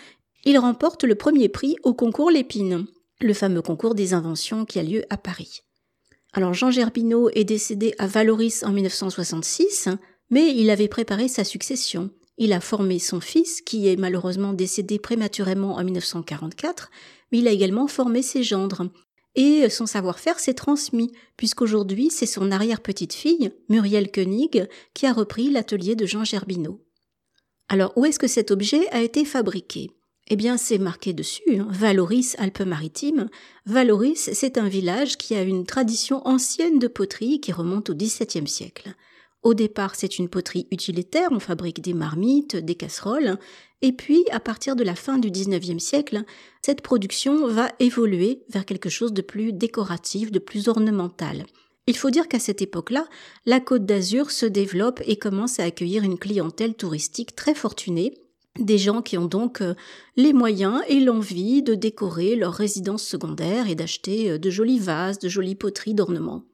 il 0.46 0.60
remporte 0.60 1.04
le 1.04 1.16
premier 1.16 1.50
prix 1.50 1.76
au 1.84 1.96
concours 1.96 2.30
Lépine, 2.30 2.86
le 3.20 3.34
fameux 3.34 3.64
concours 3.64 3.96
des 3.96 4.14
inventions 4.14 4.66
qui 4.66 4.78
a 4.78 4.84
lieu 4.84 5.04
à 5.10 5.18
Paris. 5.18 5.64
Alors 6.34 6.54
Jean 6.54 6.70
Gerbino 6.70 7.30
est 7.30 7.46
décédé 7.46 7.96
à 7.98 8.06
Valoris 8.06 8.62
en 8.64 8.72
1966, 8.72 9.90
mais 10.30 10.56
il 10.56 10.70
avait 10.70 10.88
préparé 10.88 11.28
sa 11.28 11.44
succession. 11.44 12.10
Il 12.38 12.54
a 12.54 12.60
formé 12.60 13.00
son 13.00 13.22
fils, 13.22 13.62
qui 13.62 13.88
est 13.88 13.96
malheureusement 13.96 14.54
décédé 14.54 15.00
prématurément 15.00 15.76
en 15.76 15.84
1944, 15.84 16.92
mais 17.32 17.40
il 17.40 17.48
a 17.48 17.52
également 17.52 17.88
formé 17.88 18.22
ses 18.22 18.44
gendres. 18.44 18.90
Et 19.36 19.70
son 19.70 19.86
savoir-faire 19.86 20.40
s'est 20.40 20.54
transmis, 20.54 21.12
puisqu'aujourd'hui 21.38 22.10
c'est 22.10 22.26
son 22.26 22.52
arrière-petite-fille, 22.52 23.52
Muriel 23.70 24.12
Koenig, 24.12 24.68
qui 24.94 25.06
a 25.06 25.14
repris 25.14 25.50
l'atelier 25.50 25.96
de 25.96 26.06
Jean 26.06 26.24
Gerbino. 26.24 26.82
Alors 27.68 27.98
où 27.98 28.06
est-ce 28.06 28.20
que 28.20 28.28
cet 28.28 28.52
objet 28.52 28.88
a 28.92 29.02
été 29.02 29.26
fabriqué? 29.26 29.92
Eh 30.28 30.36
bien, 30.36 30.58
c'est 30.58 30.80
marqué 30.80 31.14
dessus, 31.14 31.60
hein, 31.60 31.68
Valoris 31.70 32.36
Alpes-Maritimes. 32.40 33.30
Valoris, 33.68 34.32
c'est 34.34 34.58
un 34.58 34.68
village 34.68 35.18
qui 35.18 35.36
a 35.36 35.44
une 35.44 35.68
tradition 35.68 36.28
ancienne 36.28 36.80
de 36.80 36.88
poterie 36.88 37.40
qui 37.40 37.52
remonte 37.52 37.92
au 37.92 37.94
XVIIe 37.94 38.48
siècle. 38.48 38.96
Au 39.46 39.54
départ, 39.54 39.94
c'est 39.94 40.18
une 40.18 40.28
poterie 40.28 40.66
utilitaire, 40.72 41.30
on 41.30 41.40
fabrique 41.40 41.80
des 41.80 41.94
marmites, 41.94 42.56
des 42.56 42.74
casseroles, 42.74 43.38
et 43.84 43.92
puis, 43.92 44.26
à 44.32 44.40
partir 44.40 44.76
de 44.76 44.84
la 44.84 44.96
fin 44.96 45.20
du 45.20 45.30
XIXe 45.30 45.78
siècle, 45.84 46.24
cette 46.64 46.82
production 46.82 47.46
va 47.48 47.70
évoluer 47.80 48.42
vers 48.50 48.66
quelque 48.66 48.90
chose 48.90 49.14
de 49.14 49.22
plus 49.22 49.54
décoratif, 49.54 50.32
de 50.32 50.40
plus 50.40 50.68
ornemental. 50.68 51.46
Il 51.86 51.96
faut 51.96 52.10
dire 52.10 52.28
qu'à 52.28 52.40
cette 52.40 52.64
époque-là, 52.64 53.06
la 53.46 53.60
Côte 53.60 53.86
d'Azur 53.86 54.32
se 54.32 54.48
développe 54.48 55.04
et 55.06 55.18
commence 55.18 55.60
à 55.60 55.66
accueillir 55.66 56.04
une 56.04 56.18
clientèle 56.18 56.74
touristique 56.74 57.36
très 57.36 57.54
fortunée, 57.54 58.16
des 58.60 58.80
gens 58.80 59.04
qui 59.04 59.16
ont 59.16 59.28
donc 59.28 59.62
euh, 59.62 59.76
les 60.16 60.34
moyens 60.34 60.82
et 60.88 61.00
l'envie 61.00 61.62
de 61.62 61.76
décorer 61.76 62.36
leur 62.36 62.54
résidence 62.54 63.04
secondaire 63.04 63.70
et 63.70 63.76
d'acheter 63.76 64.32
euh, 64.32 64.38
de 64.40 64.50
jolis 64.50 64.80
vases, 64.80 65.20
de 65.20 65.30
jolies 65.30 65.54
poteries 65.54 65.94
d'ornement. 65.94 66.46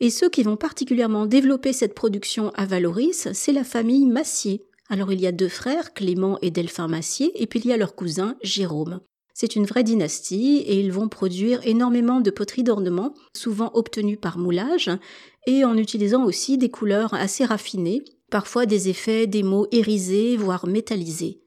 Et 0.00 0.08
ceux 0.10 0.30
qui 0.30 0.42
vont 0.42 0.56
particulièrement 0.56 1.26
développer 1.26 1.74
cette 1.74 1.94
production 1.94 2.50
à 2.54 2.64
Valoris, 2.64 3.28
c'est 3.32 3.52
la 3.52 3.64
famille 3.64 4.06
Massier. 4.06 4.62
Alors 4.88 5.12
il 5.12 5.20
y 5.20 5.26
a 5.26 5.32
deux 5.32 5.48
frères, 5.48 5.92
Clément 5.92 6.38
et 6.40 6.50
Delphin 6.50 6.88
Massier, 6.88 7.30
et 7.40 7.46
puis 7.46 7.60
il 7.60 7.66
y 7.68 7.72
a 7.72 7.76
leur 7.76 7.94
cousin 7.94 8.36
Jérôme. 8.42 9.00
C'est 9.34 9.56
une 9.56 9.66
vraie 9.66 9.84
dynastie 9.84 10.58
et 10.66 10.80
ils 10.80 10.92
vont 10.92 11.08
produire 11.08 11.60
énormément 11.66 12.20
de 12.20 12.30
poteries 12.30 12.64
d'ornement, 12.64 13.14
souvent 13.36 13.70
obtenues 13.74 14.16
par 14.16 14.38
moulage, 14.38 14.90
et 15.46 15.64
en 15.64 15.76
utilisant 15.76 16.24
aussi 16.24 16.58
des 16.58 16.70
couleurs 16.70 17.14
assez 17.14 17.44
raffinées, 17.44 18.02
parfois 18.30 18.66
des 18.66 18.88
effets 18.88 19.26
des 19.26 19.42
mots 19.42 19.66
irisés, 19.70 20.36
voire 20.36 20.66
métallisés. 20.66 21.40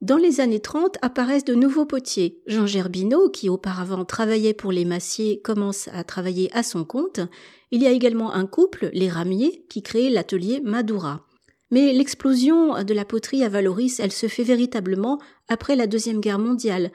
Dans 0.00 0.16
les 0.16 0.40
années 0.40 0.60
30 0.60 0.96
apparaissent 1.02 1.44
de 1.44 1.54
nouveaux 1.54 1.84
potiers. 1.84 2.40
Jean 2.46 2.66
Gerbino, 2.66 3.28
qui 3.28 3.50
auparavant 3.50 4.06
travaillait 4.06 4.54
pour 4.54 4.72
les 4.72 4.86
massiers, 4.86 5.42
commence 5.42 5.88
à 5.92 6.04
travailler 6.04 6.48
à 6.56 6.62
son 6.62 6.84
compte. 6.84 7.20
Il 7.70 7.82
y 7.82 7.86
a 7.86 7.90
également 7.90 8.32
un 8.32 8.46
couple, 8.46 8.88
les 8.94 9.10
Ramiers, 9.10 9.66
qui 9.68 9.82
crée 9.82 10.08
l'atelier 10.08 10.62
Madura. 10.64 11.26
Mais 11.70 11.92
l'explosion 11.92 12.82
de 12.82 12.94
la 12.94 13.04
poterie 13.04 13.44
à 13.44 13.50
Valoris, 13.50 14.00
elle 14.00 14.10
se 14.10 14.26
fait 14.26 14.42
véritablement 14.42 15.20
après 15.48 15.76
la 15.76 15.86
Deuxième 15.86 16.20
Guerre 16.20 16.38
mondiale, 16.38 16.92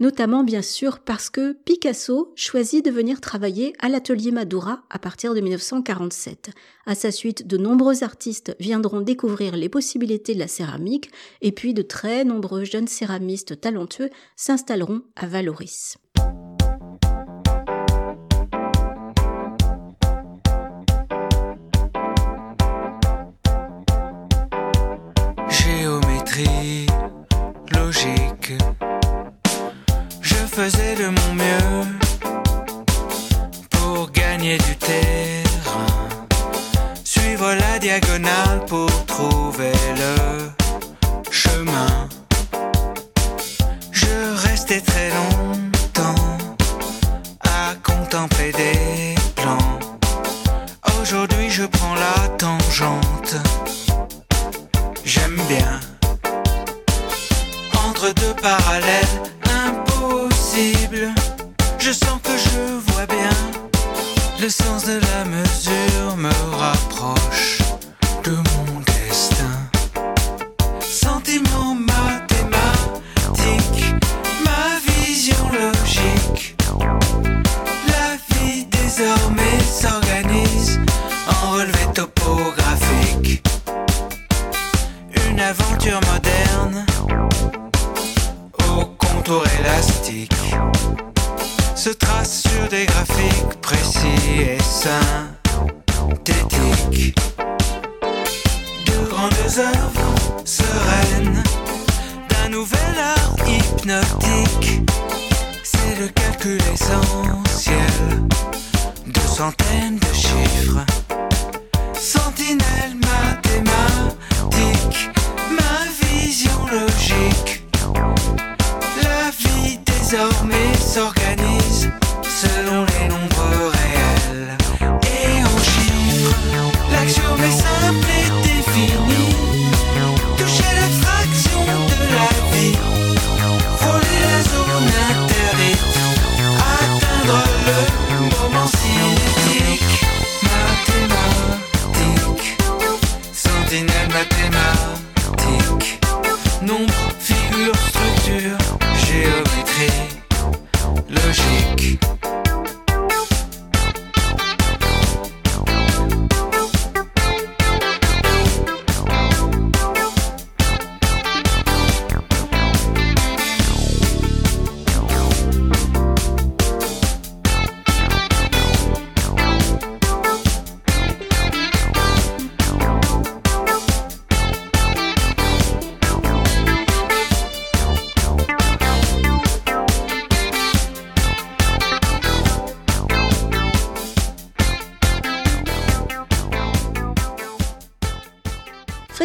notamment 0.00 0.44
bien 0.44 0.62
sûr 0.62 1.00
parce 1.00 1.30
que 1.30 1.52
Picasso 1.64 2.32
choisit 2.36 2.84
de 2.84 2.90
venir 2.90 3.20
travailler 3.20 3.72
à 3.78 3.88
l'atelier 3.88 4.30
Madura 4.30 4.84
à 4.90 4.98
partir 4.98 5.34
de 5.34 5.40
1947. 5.40 6.50
À 6.86 6.94
sa 6.94 7.10
suite, 7.10 7.46
de 7.46 7.56
nombreux 7.56 8.04
artistes 8.04 8.56
viendront 8.60 9.00
découvrir 9.00 9.56
les 9.56 9.68
possibilités 9.68 10.34
de 10.34 10.38
la 10.38 10.48
céramique 10.48 11.10
et 11.42 11.52
puis 11.52 11.74
de 11.74 11.82
très 11.82 12.24
nombreux 12.24 12.64
jeunes 12.64 12.88
céramistes 12.88 13.60
talentueux 13.60 14.10
s'installeront 14.36 15.02
à 15.16 15.26
Valoris. 15.26 15.98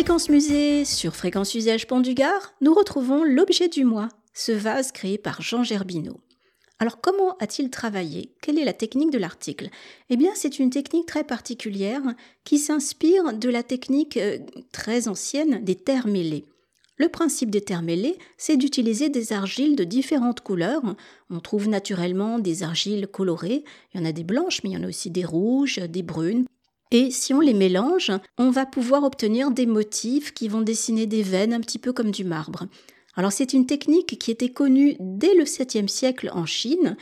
Fréquence 0.01 0.29
Musée 0.29 0.83
sur 0.83 1.15
Fréquence 1.15 1.53
Usage 1.53 1.85
Pont 1.85 1.99
du 1.99 2.15
Gard, 2.15 2.55
nous 2.59 2.73
retrouvons 2.73 3.23
l'objet 3.23 3.67
du 3.67 3.85
mois, 3.85 4.09
ce 4.33 4.51
vase 4.51 4.91
créé 4.91 5.19
par 5.19 5.43
Jean 5.43 5.63
Gerbineau. 5.63 6.19
Alors 6.79 7.01
comment 7.01 7.37
a-t-il 7.37 7.69
travaillé? 7.69 8.33
Quelle 8.41 8.57
est 8.57 8.65
la 8.65 8.73
technique 8.73 9.11
de 9.11 9.19
l'article? 9.19 9.69
Eh 10.09 10.17
bien 10.17 10.31
c'est 10.33 10.57
une 10.57 10.71
technique 10.71 11.05
très 11.05 11.23
particulière 11.23 12.01
qui 12.43 12.57
s'inspire 12.57 13.33
de 13.33 13.47
la 13.47 13.61
technique 13.61 14.17
euh, 14.17 14.39
très 14.71 15.07
ancienne 15.07 15.63
des 15.63 15.75
terres 15.75 16.07
mêlées. 16.07 16.45
Le 16.97 17.09
principe 17.09 17.51
des 17.51 17.61
terres 17.61 17.83
mêlées, 17.83 18.17
c'est 18.37 18.57
d'utiliser 18.57 19.09
des 19.09 19.33
argiles 19.33 19.75
de 19.75 19.83
différentes 19.83 20.41
couleurs. 20.41 20.95
On 21.29 21.39
trouve 21.41 21.69
naturellement 21.69 22.39
des 22.39 22.63
argiles 22.63 23.07
colorées, 23.07 23.63
il 23.93 23.99
y 23.99 24.03
en 24.03 24.07
a 24.07 24.11
des 24.11 24.23
blanches, 24.23 24.63
mais 24.63 24.71
il 24.71 24.73
y 24.73 24.77
en 24.77 24.83
a 24.83 24.89
aussi 24.89 25.11
des 25.11 25.25
rouges, 25.25 25.77
des 25.77 26.01
brunes. 26.01 26.47
Et 26.91 27.09
si 27.09 27.33
on 27.33 27.39
les 27.39 27.53
mélange, 27.53 28.11
on 28.37 28.49
va 28.49 28.65
pouvoir 28.65 29.03
obtenir 29.03 29.51
des 29.51 29.65
motifs 29.65 30.33
qui 30.33 30.49
vont 30.49 30.61
dessiner 30.61 31.05
des 31.05 31.23
veines 31.23 31.53
un 31.53 31.61
petit 31.61 31.79
peu 31.79 31.93
comme 31.93 32.11
du 32.11 32.25
marbre. 32.25 32.67
Alors 33.15 33.31
c'est 33.31 33.53
une 33.53 33.65
technique 33.65 34.19
qui 34.19 34.29
était 34.29 34.49
connue 34.49 34.97
dès 34.99 35.33
le 35.35 35.45
7e 35.45 35.87
siècle 35.87 36.29
en 36.33 36.45
Chine, 36.45 36.97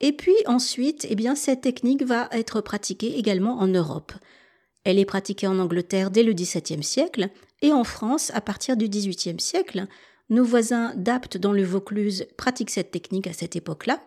et 0.00 0.12
puis 0.12 0.36
ensuite, 0.46 1.06
eh 1.10 1.16
cette 1.36 1.62
technique 1.62 2.02
va 2.02 2.28
être 2.32 2.60
pratiquée 2.60 3.18
également 3.18 3.58
en 3.58 3.66
Europe. 3.66 4.12
Elle 4.84 4.98
est 4.98 5.04
pratiquée 5.04 5.46
en 5.46 5.58
Angleterre 5.58 6.10
dès 6.10 6.22
le 6.22 6.32
XVIIe 6.32 6.82
siècle, 6.82 7.28
et 7.62 7.72
en 7.72 7.84
France 7.84 8.30
à 8.34 8.40
partir 8.40 8.76
du 8.76 8.88
XVIIIe 8.88 9.40
siècle. 9.40 9.86
Nos 10.30 10.44
voisins 10.44 10.94
d'Apt 10.96 11.36
dans 11.36 11.52
le 11.52 11.64
Vaucluse 11.64 12.26
pratiquent 12.38 12.70
cette 12.70 12.90
technique 12.90 13.26
à 13.26 13.34
cette 13.34 13.56
époque-là. 13.56 14.00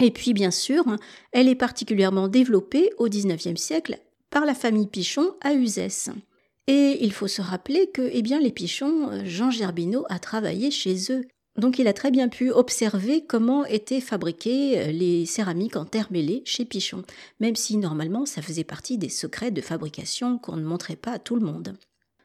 Et 0.00 0.10
puis, 0.10 0.34
bien 0.34 0.50
sûr, 0.50 0.84
elle 1.32 1.48
est 1.48 1.54
particulièrement 1.54 2.28
développée 2.28 2.90
au 2.98 3.08
XIXe 3.08 3.58
siècle 3.58 3.98
par 4.30 4.44
la 4.44 4.54
famille 4.54 4.86
Pichon 4.86 5.34
à 5.40 5.54
Uzès. 5.54 6.10
Et 6.66 6.98
il 7.00 7.12
faut 7.12 7.28
se 7.28 7.40
rappeler 7.40 7.88
que 7.88 8.08
eh 8.12 8.22
bien, 8.22 8.40
les 8.40 8.52
Pichons, 8.52 9.24
Jean 9.24 9.50
Gerbineau 9.50 10.04
a 10.10 10.18
travaillé 10.18 10.70
chez 10.70 11.10
eux. 11.10 11.24
Donc 11.56 11.78
il 11.80 11.88
a 11.88 11.92
très 11.92 12.10
bien 12.10 12.28
pu 12.28 12.52
observer 12.52 13.24
comment 13.26 13.64
étaient 13.64 14.00
fabriquées 14.00 14.92
les 14.92 15.26
céramiques 15.26 15.76
en 15.76 15.84
terre 15.84 16.08
mêlée 16.12 16.42
chez 16.44 16.64
Pichon, 16.64 17.02
même 17.40 17.56
si 17.56 17.76
normalement 17.78 18.26
ça 18.26 18.42
faisait 18.42 18.64
partie 18.64 18.96
des 18.96 19.08
secrets 19.08 19.50
de 19.50 19.60
fabrication 19.60 20.38
qu'on 20.38 20.56
ne 20.56 20.64
montrait 20.64 20.94
pas 20.94 21.12
à 21.12 21.18
tout 21.18 21.34
le 21.34 21.44
monde. 21.44 21.74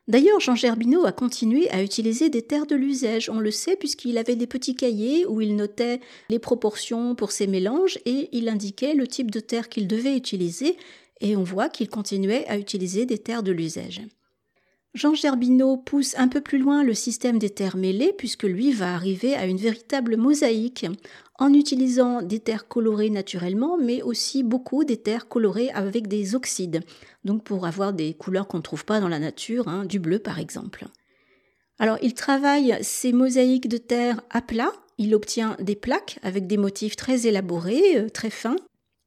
D'ailleurs, 0.10 0.42
Jean 0.42 0.56
Gerbineau 0.56 1.06
a 1.06 1.14
continué 1.14 1.70
à 1.70 1.82
utiliser 1.82 2.30
des 2.30 2.42
terres 2.42 2.66
de 2.66 2.76
l'usage, 2.76 3.30
on 3.30 3.40
le 3.40 3.52
sait, 3.52 3.78
puisqu'il 3.78 4.18
avait 4.18 4.36
des 4.36 4.48
petits 4.48 4.76
cahiers 4.76 5.26
où 5.26 5.40
il 5.40 5.56
notait 5.56 6.02
les 6.30 6.40
proportions 6.40 7.16
pour 7.16 7.32
ses 7.32 7.48
mélanges 7.48 7.98
et 8.06 8.28
il 8.34 8.50
indiquait 8.50 8.96
le 8.96 9.08
type 9.08 9.32
de 9.32 9.40
terre 9.40 9.70
qu'il 9.70 9.88
devait 9.88 10.18
utiliser, 10.18 10.76
et 11.24 11.36
on 11.36 11.44
voit 11.44 11.70
qu'il 11.70 11.90
continuait 11.90 12.46
à 12.48 12.60
utiliser 12.60 13.08
des 13.08 13.18
terres 13.18 13.42
de 13.42 13.52
l'usage. 13.52 14.02
Jean 14.94 15.16
Gerbineau 15.16 15.78
pousse 15.78 16.14
un 16.20 16.28
peu 16.28 16.42
plus 16.42 16.60
loin 16.60 16.84
le 16.84 16.94
système 16.94 17.40
des 17.40 17.50
terres 17.50 17.78
mêlées, 17.78 18.14
puisque 18.16 18.44
lui 18.44 18.72
va 18.72 18.94
arriver 18.94 19.34
à 19.34 19.48
une 19.48 19.58
véritable 19.58 20.18
mosaïque, 20.18 20.86
en 21.40 21.52
utilisant 21.52 22.22
des 22.22 22.40
terres 22.40 22.68
colorées 22.68 23.10
naturellement, 23.10 23.76
mais 23.78 24.04
aussi 24.04 24.44
beaucoup 24.44 24.84
des 24.84 24.98
terres 24.98 25.28
colorées 25.28 25.72
avec 25.72 26.08
des 26.08 26.36
oxydes, 26.36 26.82
donc 27.24 27.44
pour 27.44 27.66
avoir 27.66 27.94
des 27.94 28.14
couleurs 28.14 28.48
qu'on 28.48 28.58
ne 28.58 28.64
trouve 28.64 28.86
pas 28.86 29.00
dans 29.00 29.08
la 29.08 29.18
nature, 29.18 29.68
hein, 29.68 29.86
du 29.86 30.00
bleu 30.00 30.20
par 30.20 30.38
exemple. 30.38 30.86
Alors 31.80 31.98
il 32.04 32.14
travaille 32.14 32.78
ces 32.82 33.14
mosaïques 33.14 33.68
de 33.68 33.78
terre 33.78 34.22
à 34.30 34.42
plat, 34.42 34.72
il 35.00 35.16
obtient 35.16 35.58
des 35.60 35.76
plaques 35.76 36.20
avec 36.22 36.46
des 36.46 36.58
motifs 36.58 36.96
très 36.96 37.26
élaborés, 37.26 37.98
euh, 37.98 38.10
très 38.10 38.30
fins, 38.30 38.58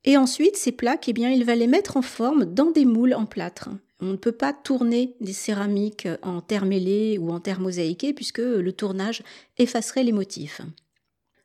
et 0.07 0.17
ensuite 0.17 0.57
ces 0.57 0.73
plaques, 0.73 1.09
eh 1.09 1.13
bien, 1.13 1.31
il 1.31 1.45
va 1.45 1.55
les 1.55 1.67
mettre 1.67 1.97
en 1.97 2.03
forme 2.03 2.47
dans 2.47 2.71
des 2.71 2.85
moules 2.85 3.15
en 3.15 3.27
plâtre. 3.27 3.69
On 4.01 4.07
ne 4.07 4.17
peut 4.17 4.33
pas 4.33 4.53
tourner 4.53 5.17
des 5.21 5.33
céramiques 5.33 6.09
en 6.23 6.41
terre 6.41 6.65
mêlée 6.65 7.19
ou 7.19 7.31
en 7.31 7.41
terre 7.41 7.61
mosaïquée 7.61 8.13
puisque 8.13 8.39
le 8.39 8.73
tournage 8.73 9.23
effacerait 9.59 10.05
les 10.05 10.13
motifs. 10.13 10.61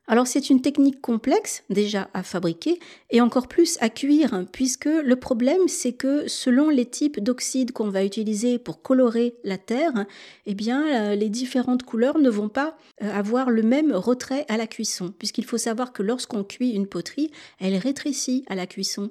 Alors 0.08 0.26
c'est 0.26 0.50
une 0.50 0.60
technique 0.60 1.00
complexe 1.00 1.62
déjà 1.70 2.10
à 2.12 2.24
fabriquer 2.24 2.80
et 3.10 3.20
encore 3.20 3.46
plus 3.46 3.78
à 3.80 3.88
cuire 3.88 4.46
puisque 4.50 4.86
le 4.86 5.14
problème 5.14 5.68
c'est 5.68 5.92
que 5.92 6.26
selon 6.26 6.70
les 6.70 6.86
types 6.86 7.20
d'oxyde 7.20 7.70
qu'on 7.70 7.88
va 7.88 8.04
utiliser 8.04 8.58
pour 8.58 8.82
colorer 8.82 9.36
la 9.44 9.58
terre, 9.58 10.06
eh 10.46 10.54
bien 10.54 11.12
euh, 11.12 11.14
les 11.14 11.28
différentes 11.28 11.84
couleurs 11.84 12.18
ne 12.18 12.30
vont 12.30 12.48
pas 12.48 12.76
euh, 13.00 13.12
avoir 13.12 13.50
le 13.50 13.62
même 13.62 13.92
retrait 13.92 14.44
à 14.48 14.56
la 14.56 14.66
cuisson 14.66 15.14
puisqu'il 15.16 15.44
faut 15.44 15.58
savoir 15.58 15.92
que 15.92 16.02
lorsqu'on 16.02 16.42
cuit 16.42 16.70
une 16.70 16.88
poterie, 16.88 17.30
elle 17.60 17.76
rétrécit 17.76 18.44
à 18.48 18.56
la 18.56 18.66
cuisson. 18.66 19.10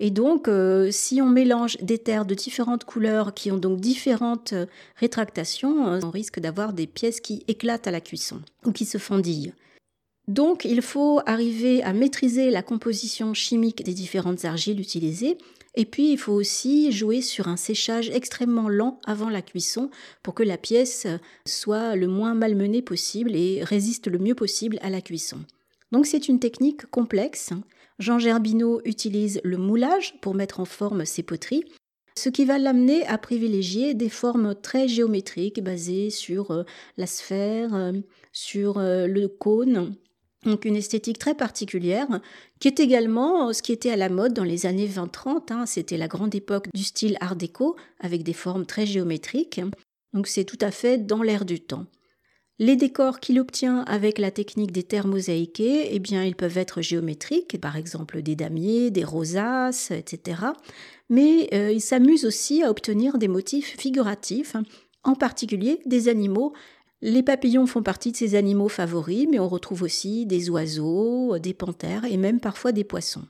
Et 0.00 0.10
donc, 0.10 0.48
euh, 0.48 0.90
si 0.90 1.22
on 1.22 1.28
mélange 1.28 1.76
des 1.76 1.98
terres 1.98 2.26
de 2.26 2.34
différentes 2.34 2.82
couleurs 2.82 3.32
qui 3.32 3.52
ont 3.52 3.58
donc 3.58 3.78
différentes 3.78 4.52
rétractations, 4.96 6.00
on 6.02 6.10
risque 6.10 6.40
d'avoir 6.40 6.72
des 6.72 6.88
pièces 6.88 7.20
qui 7.20 7.44
éclatent 7.46 7.86
à 7.86 7.92
la 7.92 8.00
cuisson 8.00 8.42
ou 8.66 8.72
qui 8.72 8.86
se 8.86 8.98
fondillent. 8.98 9.52
Donc 10.26 10.64
il 10.64 10.80
faut 10.80 11.20
arriver 11.26 11.82
à 11.82 11.92
maîtriser 11.92 12.50
la 12.50 12.62
composition 12.62 13.34
chimique 13.34 13.84
des 13.84 13.92
différentes 13.92 14.44
argiles 14.44 14.80
utilisées 14.80 15.36
et 15.74 15.84
puis 15.84 16.12
il 16.12 16.18
faut 16.18 16.32
aussi 16.32 16.92
jouer 16.92 17.20
sur 17.20 17.48
un 17.48 17.56
séchage 17.56 18.08
extrêmement 18.10 18.68
lent 18.68 19.00
avant 19.04 19.28
la 19.28 19.42
cuisson 19.42 19.90
pour 20.22 20.34
que 20.34 20.42
la 20.42 20.56
pièce 20.56 21.06
soit 21.46 21.96
le 21.96 22.06
moins 22.06 22.34
malmenée 22.34 22.80
possible 22.80 23.34
et 23.36 23.62
résiste 23.62 24.06
le 24.06 24.18
mieux 24.18 24.34
possible 24.34 24.78
à 24.82 24.88
la 24.88 25.00
cuisson. 25.00 25.40
Donc 25.92 26.06
c'est 26.06 26.28
une 26.28 26.40
technique 26.40 26.86
complexe. 26.86 27.50
Jean 27.98 28.18
Gerbineau 28.18 28.80
utilise 28.84 29.40
le 29.44 29.58
moulage 29.58 30.14
pour 30.20 30.34
mettre 30.34 30.58
en 30.60 30.64
forme 30.64 31.04
ses 31.04 31.22
poteries, 31.22 31.64
ce 32.16 32.28
qui 32.28 32.44
va 32.44 32.58
l'amener 32.58 33.06
à 33.06 33.18
privilégier 33.18 33.94
des 33.94 34.08
formes 34.08 34.54
très 34.54 34.88
géométriques 34.88 35.62
basées 35.62 36.10
sur 36.10 36.50
euh, 36.52 36.62
la 36.96 37.06
sphère, 37.06 37.74
euh, 37.74 37.92
sur 38.32 38.78
euh, 38.78 39.06
le 39.06 39.26
cône 39.28 39.96
donc 40.44 40.64
une 40.64 40.76
esthétique 40.76 41.18
très 41.18 41.34
particulière, 41.34 42.08
qui 42.60 42.68
est 42.68 42.80
également 42.80 43.52
ce 43.52 43.62
qui 43.62 43.72
était 43.72 43.90
à 43.90 43.96
la 43.96 44.08
mode 44.08 44.34
dans 44.34 44.44
les 44.44 44.66
années 44.66 44.88
20-30. 44.88 45.52
Hein. 45.52 45.66
C'était 45.66 45.96
la 45.96 46.08
grande 46.08 46.34
époque 46.34 46.68
du 46.74 46.84
style 46.84 47.16
art 47.20 47.36
déco, 47.36 47.76
avec 48.00 48.22
des 48.22 48.32
formes 48.32 48.66
très 48.66 48.86
géométriques. 48.86 49.60
Donc 50.12 50.26
c'est 50.28 50.44
tout 50.44 50.58
à 50.60 50.70
fait 50.70 50.98
dans 50.98 51.22
l'air 51.22 51.44
du 51.44 51.60
temps. 51.60 51.86
Les 52.60 52.76
décors 52.76 53.18
qu'il 53.18 53.40
obtient 53.40 53.80
avec 53.80 54.18
la 54.18 54.30
technique 54.30 54.70
des 54.70 54.84
terres 54.84 55.08
mosaïquées, 55.08 55.88
eh 55.90 55.98
bien, 55.98 56.22
ils 56.22 56.36
peuvent 56.36 56.56
être 56.56 56.82
géométriques, 56.82 57.60
par 57.60 57.76
exemple 57.76 58.22
des 58.22 58.36
damiers, 58.36 58.92
des 58.92 59.02
rosaces, 59.02 59.90
etc. 59.90 60.40
Mais 61.10 61.48
euh, 61.52 61.72
il 61.72 61.80
s'amuse 61.80 62.24
aussi 62.24 62.62
à 62.62 62.70
obtenir 62.70 63.18
des 63.18 63.26
motifs 63.26 63.76
figuratifs, 63.76 64.54
en 65.02 65.16
particulier 65.16 65.80
des 65.84 66.08
animaux 66.08 66.52
les 67.04 67.22
papillons 67.22 67.66
font 67.66 67.82
partie 67.82 68.12
de 68.12 68.16
ses 68.16 68.34
animaux 68.34 68.70
favoris, 68.70 69.26
mais 69.30 69.38
on 69.38 69.46
retrouve 69.46 69.82
aussi 69.82 70.24
des 70.24 70.48
oiseaux, 70.48 71.38
des 71.38 71.52
panthères 71.52 72.06
et 72.06 72.16
même 72.16 72.40
parfois 72.40 72.72
des 72.72 72.82
poissons. 72.82 73.26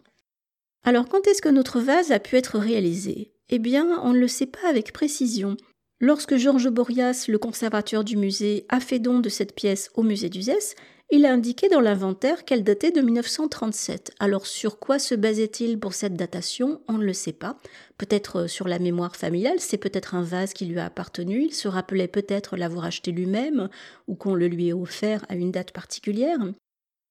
Alors 0.85 1.09
quand 1.09 1.27
est-ce 1.27 1.43
que 1.43 1.49
notre 1.49 1.81
vase 1.81 2.13
a 2.13 2.21
pu 2.21 2.37
être 2.37 2.61
réalisé? 2.61 3.33
Eh 3.49 3.59
bien, 3.59 4.01
on 4.05 4.13
ne 4.13 4.21
le 4.21 4.29
sait 4.29 4.47
pas 4.47 4.69
avec 4.69 4.93
précision. 4.93 5.57
Lorsque 6.01 6.37
Georges 6.37 6.71
Borias, 6.71 7.25
le 7.27 7.39
conservateur 7.39 8.05
du 8.05 8.17
musée, 8.17 8.65
a 8.69 8.79
fait 8.79 9.01
don 9.01 9.19
de 9.19 9.29
cette 9.29 9.57
pièce 9.57 9.91
au 9.95 10.05
musée 10.05 10.29
d'Uzès, 10.29 10.77
il 11.11 11.27
a 11.27 11.33
indiqué 11.33 11.69
dans 11.69 11.81
l'inventaire 11.81 12.45
qu'elle 12.45 12.65
datait 12.65 12.91
de 12.91 13.01
1937. 13.01 14.13
Alors 14.19 14.47
sur 14.47 14.79
quoi 14.79 14.99
se 14.99 15.15
basait-il 15.15 15.79
pour 15.79 15.95
cette 15.95 16.15
datation? 16.15 16.81
On 16.89 16.95
ne 16.95 17.05
le 17.05 17.13
sait 17.13 17.33
pas. 17.33 17.59
Peut-être 17.99 18.41
euh, 18.41 18.49
sur 18.49 18.67
la 18.67 18.79
mémoire 18.79 19.15
familiale, 19.15 19.61
c'est 19.61 19.79
peut-être 19.79 20.15
un 20.15 20.23
vase 20.23 20.55
qui 20.55 20.65
lui 20.65 20.79
a 20.79 20.87
appartenu, 20.87 21.45
il 21.45 21.55
se 21.55 21.69
rappelait 21.69 22.09
peut-être 22.09 22.57
l'avoir 22.57 22.87
acheté 22.87 23.13
lui-même 23.13 23.69
ou 24.09 24.15
qu'on 24.15 24.35
le 24.35 24.49
lui 24.49 24.69
ait 24.69 24.73
offert 24.73 25.25
à 25.29 25.37
une 25.37 25.53
date 25.53 25.73
particulière. 25.73 26.39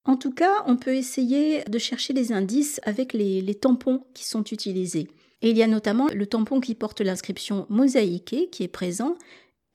En 0.05 0.17
tout 0.17 0.33
cas, 0.33 0.63
on 0.67 0.75
peut 0.75 0.95
essayer 0.95 1.63
de 1.63 1.77
chercher 1.77 2.13
des 2.13 2.33
indices 2.33 2.81
avec 2.83 3.13
les, 3.13 3.41
les 3.41 3.55
tampons 3.55 4.05
qui 4.13 4.25
sont 4.25 4.43
utilisés. 4.43 5.07
Et 5.41 5.49
il 5.49 5.57
y 5.57 5.63
a 5.63 5.67
notamment 5.67 6.07
le 6.07 6.25
tampon 6.25 6.59
qui 6.59 6.73
porte 6.73 7.01
l'inscription 7.01 7.65
mosaïquée 7.69 8.49
qui 8.49 8.63
est 8.63 8.69
présent 8.69 9.17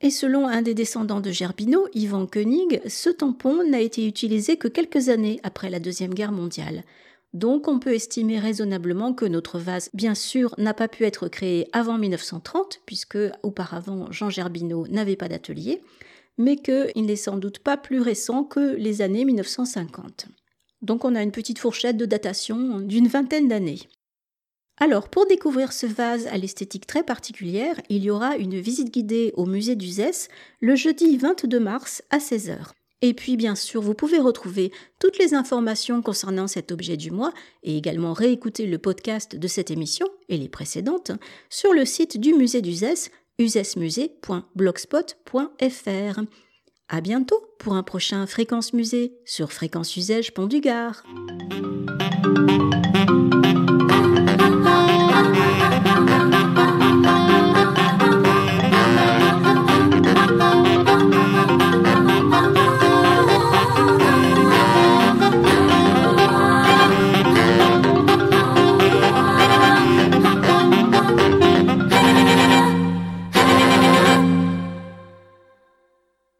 et 0.01 0.09
selon 0.09 0.47
un 0.47 0.61
des 0.61 0.73
descendants 0.73 1.19
de 1.19 1.31
Gerbino, 1.31 1.87
Ivan 1.93 2.25
Koenig, 2.25 2.81
ce 2.87 3.09
tampon 3.09 3.63
n'a 3.69 3.81
été 3.81 4.07
utilisé 4.07 4.57
que 4.57 4.67
quelques 4.67 5.09
années 5.09 5.39
après 5.43 5.69
la 5.69 5.79
Deuxième 5.79 6.13
Guerre 6.13 6.31
mondiale. 6.31 6.83
Donc 7.33 7.67
on 7.67 7.79
peut 7.79 7.93
estimer 7.93 8.39
raisonnablement 8.39 9.13
que 9.13 9.25
notre 9.25 9.59
vase, 9.59 9.89
bien 9.93 10.15
sûr, 10.15 10.55
n'a 10.57 10.73
pas 10.73 10.87
pu 10.87 11.03
être 11.05 11.27
créé 11.27 11.67
avant 11.73 11.97
1930, 11.97 12.81
puisque 12.85 13.19
auparavant 13.43 14.11
Jean 14.11 14.29
Gerbino 14.29 14.87
n'avait 14.87 15.15
pas 15.15 15.27
d'atelier, 15.27 15.81
mais 16.37 16.55
qu'il 16.55 17.05
n'est 17.05 17.15
sans 17.15 17.37
doute 17.37 17.59
pas 17.59 17.77
plus 17.77 17.99
récent 17.99 18.43
que 18.43 18.75
les 18.75 19.01
années 19.01 19.25
1950. 19.25 20.27
Donc 20.81 21.03
on 21.03 21.13
a 21.13 21.21
une 21.21 21.33
petite 21.33 21.59
fourchette 21.59 21.97
de 21.97 22.05
datation 22.05 22.79
d'une 22.79 23.07
vingtaine 23.07 23.49
d'années. 23.49 23.81
Alors, 24.81 25.09
pour 25.09 25.27
découvrir 25.27 25.73
ce 25.73 25.85
vase 25.85 26.27
à 26.27 26.37
l'esthétique 26.37 26.87
très 26.87 27.03
particulière, 27.03 27.75
il 27.89 28.03
y 28.03 28.09
aura 28.09 28.37
une 28.37 28.57
visite 28.59 28.93
guidée 28.93 29.33
au 29.35 29.45
musée 29.45 29.75
d'Uzès 29.75 30.29
le 30.61 30.75
jeudi 30.75 31.17
22 31.17 31.59
mars 31.59 32.01
à 32.09 32.19
16h. 32.19 32.71
Et 33.01 33.13
puis, 33.13 33.37
bien 33.37 33.55
sûr, 33.55 33.81
vous 33.81 33.93
pouvez 33.93 34.19
retrouver 34.19 34.71
toutes 34.99 35.17
les 35.17 35.33
informations 35.33 36.01
concernant 36.01 36.47
cet 36.47 36.71
objet 36.71 36.95
du 36.97 37.11
mois 37.11 37.33
et 37.63 37.77
également 37.77 38.13
réécouter 38.13 38.65
le 38.65 38.77
podcast 38.77 39.35
de 39.35 39.47
cette 39.47 39.71
émission 39.71 40.07
et 40.29 40.37
les 40.37 40.49
précédentes 40.49 41.11
sur 41.49 41.73
le 41.73 41.85
site 41.85 42.17
du 42.17 42.33
musée 42.33 42.61
d'Uzès, 42.61 43.11
uzesmusée.blogspot.fr. 43.37 46.19
À 46.89 47.01
bientôt 47.01 47.41
pour 47.59 47.75
un 47.75 47.83
prochain 47.83 48.25
Fréquence 48.27 48.73
Musée 48.73 49.13
sur 49.23 49.51
Fréquence 49.51 49.95
Usage 49.95 50.33
Pont 50.33 50.47
du 50.47 50.59
Gard. 50.59 51.03